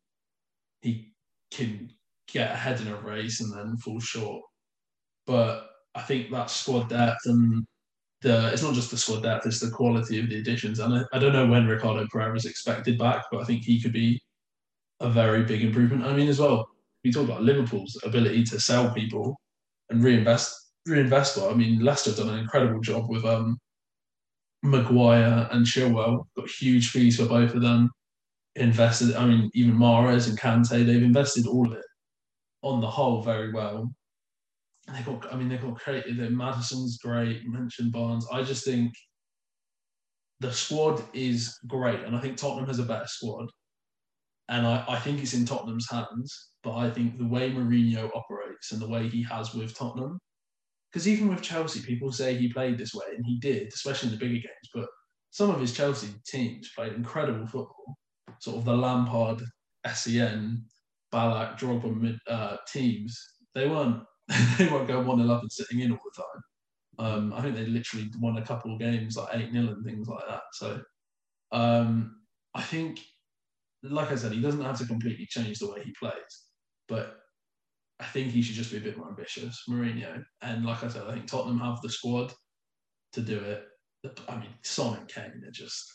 [0.82, 1.12] he
[1.50, 1.90] can
[2.28, 4.42] get ahead in a race and then fall short.
[5.26, 7.66] But I think that squad depth and
[8.24, 10.80] the it's not just the squad depth; it's the quality of the additions.
[10.80, 13.80] And I, I don't know when Ricardo Pereira is expected back, but I think he
[13.80, 14.20] could be
[15.00, 16.04] a very big improvement.
[16.04, 16.68] I mean, as well,
[17.04, 19.36] we talk about Liverpool's ability to sell people
[19.90, 21.50] and reinvest reinvest well.
[21.50, 23.58] I mean, Leicester have done an incredible job with um
[24.64, 26.26] Maguire and Chilwell.
[26.36, 27.90] Got huge fees for both of them.
[28.56, 31.84] Invested, I mean, even Mahrez and Kante, they've invested all of it
[32.62, 33.92] on the whole very well.
[34.92, 36.18] They got, I mean, they got created.
[36.18, 37.42] That Maddison's great.
[37.46, 38.26] Mentioned Barnes.
[38.30, 38.92] I just think
[40.40, 43.48] the squad is great, and I think Tottenham has a better squad.
[44.50, 46.50] And I, I think it's in Tottenham's hands.
[46.62, 50.18] But I think the way Mourinho operates and the way he has with Tottenham,
[50.90, 54.14] because even with Chelsea, people say he played this way, and he did, especially in
[54.14, 54.70] the bigger games.
[54.74, 54.86] But
[55.30, 57.96] some of his Chelsea teams played incredible football,
[58.38, 59.42] sort of the Lampard,
[59.86, 60.58] Essien,
[61.12, 63.18] Ballack, Drogba uh, teams.
[63.54, 64.02] They weren't
[64.58, 66.42] they won't go one 0 up and sitting in all the time.
[66.96, 70.08] Um, I think they literally won a couple of games like eight 0 and things
[70.08, 70.42] like that.
[70.52, 70.80] So
[71.52, 72.16] um,
[72.54, 73.00] I think,
[73.82, 76.14] like I said, he doesn't have to completely change the way he plays,
[76.88, 77.18] but
[78.00, 80.24] I think he should just be a bit more ambitious, Mourinho.
[80.42, 82.32] And like I said, I think Tottenham have the squad
[83.12, 83.64] to do it.
[84.28, 85.90] I mean, Son and Kane are just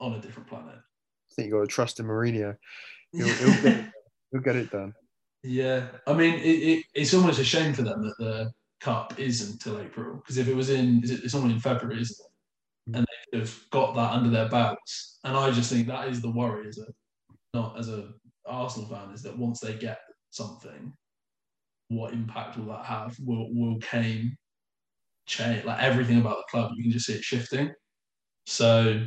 [0.00, 0.76] on a different planet.
[0.76, 2.56] I think you got to trust in Mourinho.
[3.12, 3.92] He'll, he'll, get,
[4.30, 4.94] he'll get it done.
[5.48, 9.62] Yeah, I mean, it, it, it's almost a shame for them that the cup isn't
[9.62, 12.90] till April because if it was in, is it, it's only in February, isn't it?
[12.90, 12.96] Hmm.
[12.98, 15.18] And they could have got that under their belts.
[15.24, 16.84] And I just think that is the worry, as a
[17.54, 18.10] not as a
[18.44, 19.98] Arsenal fan, is that once they get
[20.32, 20.92] something,
[21.88, 23.16] what impact will that have?
[23.24, 24.36] Will will Kane
[25.26, 26.72] change like everything about the club?
[26.76, 27.70] You can just see it shifting.
[28.44, 29.06] So,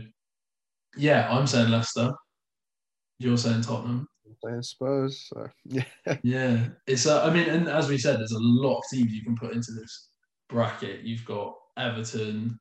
[0.97, 2.11] yeah, I'm saying Leicester.
[3.19, 4.07] You're saying Tottenham.
[4.41, 5.29] Playing Spurs.
[5.33, 5.83] So, yeah.
[6.23, 7.05] Yeah, it's.
[7.05, 9.53] Uh, I mean, and as we said, there's a lot of teams you can put
[9.53, 10.09] into this
[10.49, 11.01] bracket.
[11.01, 12.59] You've got Everton,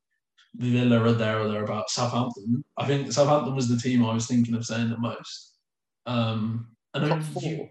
[0.55, 1.95] Villa are there or thereabouts.
[1.95, 2.63] Southampton.
[2.77, 5.57] I think Southampton was the team I was thinking of saying the most.
[6.05, 7.43] Um, and Top I, four.
[7.43, 7.69] you,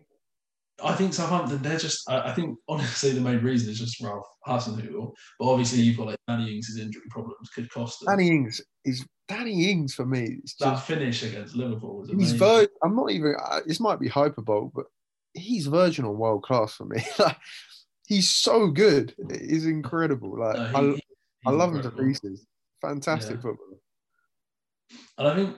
[0.85, 1.61] I think Southampton.
[1.63, 2.09] They're just.
[2.09, 5.13] I, I think honestly, the main reason is just Ralph Hasenhüttl.
[5.39, 8.09] But obviously, you've got like Danny Ings' injury problems could cost them.
[8.17, 10.39] Danny Ings is Danny Ings for me.
[10.43, 12.39] It's that just finish against Liverpool was he's amazing.
[12.39, 13.35] ver- I'm not even.
[13.51, 14.87] uh, This might be hyperbole, but
[15.35, 17.03] he's verging on world class for me.
[17.19, 17.37] like,
[18.07, 19.15] he's so good.
[19.41, 20.39] He's incredible.
[20.39, 21.03] Like No, he- I, he-
[21.47, 22.47] I he's love him to pieces.
[22.83, 23.43] Fantastic Yeah.
[23.43, 23.79] footballer.
[25.19, 25.57] And I think,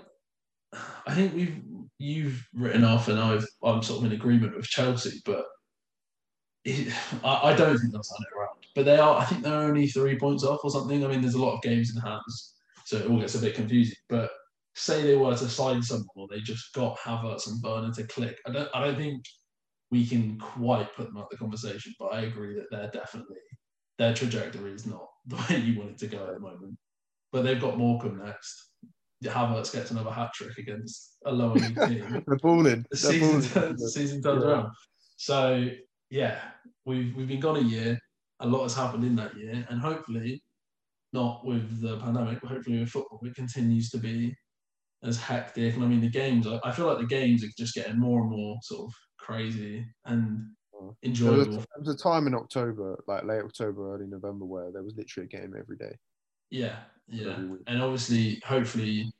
[1.07, 1.63] I think we've
[2.03, 5.45] you've written off, and I've I'm sort of in agreement with Chelsea, but
[6.65, 6.93] it,
[7.25, 8.57] I, I don't think they'll turn it around.
[8.75, 9.19] But they are.
[9.19, 11.05] I think they're only three points off or something.
[11.05, 13.55] I mean, there's a lot of games in hands, so it all gets a bit
[13.55, 13.97] confusing.
[14.09, 14.31] But
[14.75, 18.39] say they were to sign someone, or they just got Havertz and Werner to click.
[18.47, 18.69] I don't.
[18.75, 19.25] I don't think
[19.91, 21.95] we can quite put them out the conversation.
[21.99, 23.37] But I agree that they're definitely
[23.99, 26.77] their trajectory is not the way you want it to go at the moment.
[27.31, 28.72] But they've got Morecambe next.
[29.31, 32.25] Havertz gets another hat trick against a lower league team.
[32.27, 32.85] They're balling.
[32.91, 33.77] the season, balling.
[33.77, 34.51] the season turns Yeah.
[34.51, 34.69] around.
[35.17, 35.69] So
[36.11, 36.41] yeah,
[36.85, 37.99] we've we've been gone a year.
[38.41, 40.43] A lot has happened in that year, and hopefully,
[41.13, 44.35] not with the pandemic, but hopefully with football, it continues to be
[45.05, 45.75] as hectic.
[45.75, 46.47] And I mean, the games.
[46.47, 49.87] I, I feel like the games are just getting more and more sort of crazy
[50.07, 51.45] and There was, enjoyable.
[51.53, 55.29] there was a time in October, like late October, early November, where there was literally
[55.33, 55.95] a game every day.
[56.51, 56.77] Yeah,
[57.09, 57.37] yeah,
[57.67, 59.13] and obviously, hopefully,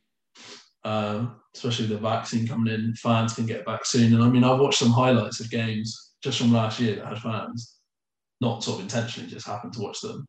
[0.85, 4.15] um, especially the vaccine coming in, fans can get back soon.
[4.15, 7.19] And I mean, I've watched some highlights of games just from last year that had
[7.19, 7.79] fans,
[8.41, 10.25] not sort of intentionally, just happened to watch them,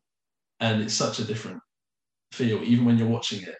[0.60, 1.60] and it's such a different
[2.32, 3.56] feel, even when you're watching it,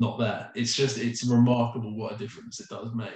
[0.00, 0.50] not there.
[0.54, 3.10] It's just it's remarkable what a difference it does make.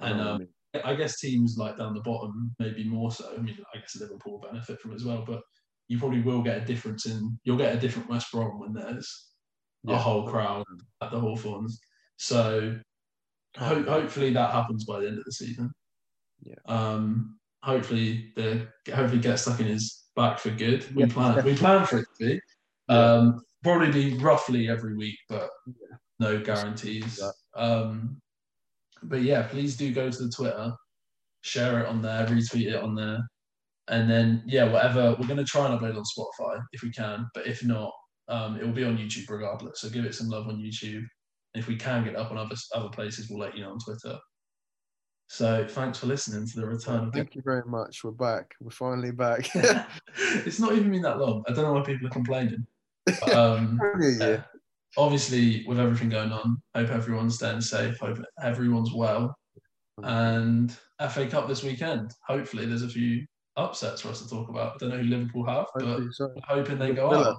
[0.00, 0.48] I And I um.
[0.82, 3.32] I guess teams like down the bottom maybe more so.
[3.32, 5.40] I mean, I guess Liverpool benefit from it as well, but
[5.88, 7.38] you probably will get a difference in.
[7.44, 9.28] You'll get a different West Brom when there's
[9.88, 10.64] a whole crowd
[11.02, 11.78] at the Hawthorns.
[12.16, 12.78] So
[13.56, 15.70] ho- hopefully that happens by the end of the season.
[16.42, 16.54] Yeah.
[16.66, 20.84] Um, hopefully the hopefully get stuck in his back for good.
[20.94, 21.12] We Yeah.
[21.12, 22.40] plan we plan for it to be.
[22.90, 25.96] Um, probably be roughly every week, but Yeah.
[26.20, 27.18] no guarantees.
[27.56, 28.20] Um,
[29.04, 30.70] but yeah, please do go to the Twitter,
[31.40, 33.20] share it on there, retweet it on there,
[33.88, 35.16] and then yeah, whatever.
[35.18, 37.90] We're gonna try and upload on Spotify if we can, but if not,
[38.28, 39.80] um, it will be on YouTube regardless.
[39.80, 41.04] So give it some love on YouTube.
[41.54, 44.18] If we can get up on other other places, we'll let you know on Twitter.
[45.28, 48.04] So thanks for listening to the return of Thank you very much.
[48.04, 48.54] We're back.
[48.60, 49.48] We're finally back.
[49.54, 51.44] it's not even been that long.
[51.48, 52.66] I don't know why people are complaining.
[53.06, 53.80] But, um,
[54.20, 54.42] yeah.
[54.96, 57.98] obviously, with everything going on, hope everyone's staying safe.
[57.98, 59.36] Hope everyone's well.
[60.02, 60.76] And
[61.10, 62.12] FA Cup this weekend.
[62.26, 63.24] Hopefully, there's a few
[63.56, 64.74] upsets for us to talk about.
[64.74, 66.34] I don't know who Liverpool have, but Hopefully so.
[66.46, 67.30] hoping they go Villa.
[67.30, 67.36] out.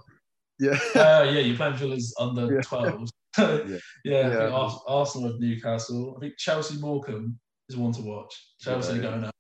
[0.59, 0.79] Yeah.
[0.95, 2.61] Uh, yeah, you're playing Villa's under Yeah.
[2.61, 3.09] 12s.
[3.37, 3.77] Yeah.
[4.05, 6.13] yeah, I think Ars- Arsenal with Newcastle.
[6.15, 7.37] I think Chelsea Morecambe
[7.67, 8.33] is one to watch.
[8.61, 9.33] Chelsea going out.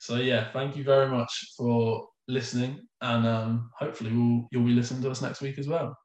[0.00, 5.02] So yeah, thank you very much for listening, and um, hopefully we'll, you'll be listening
[5.02, 5.96] to us next week as well.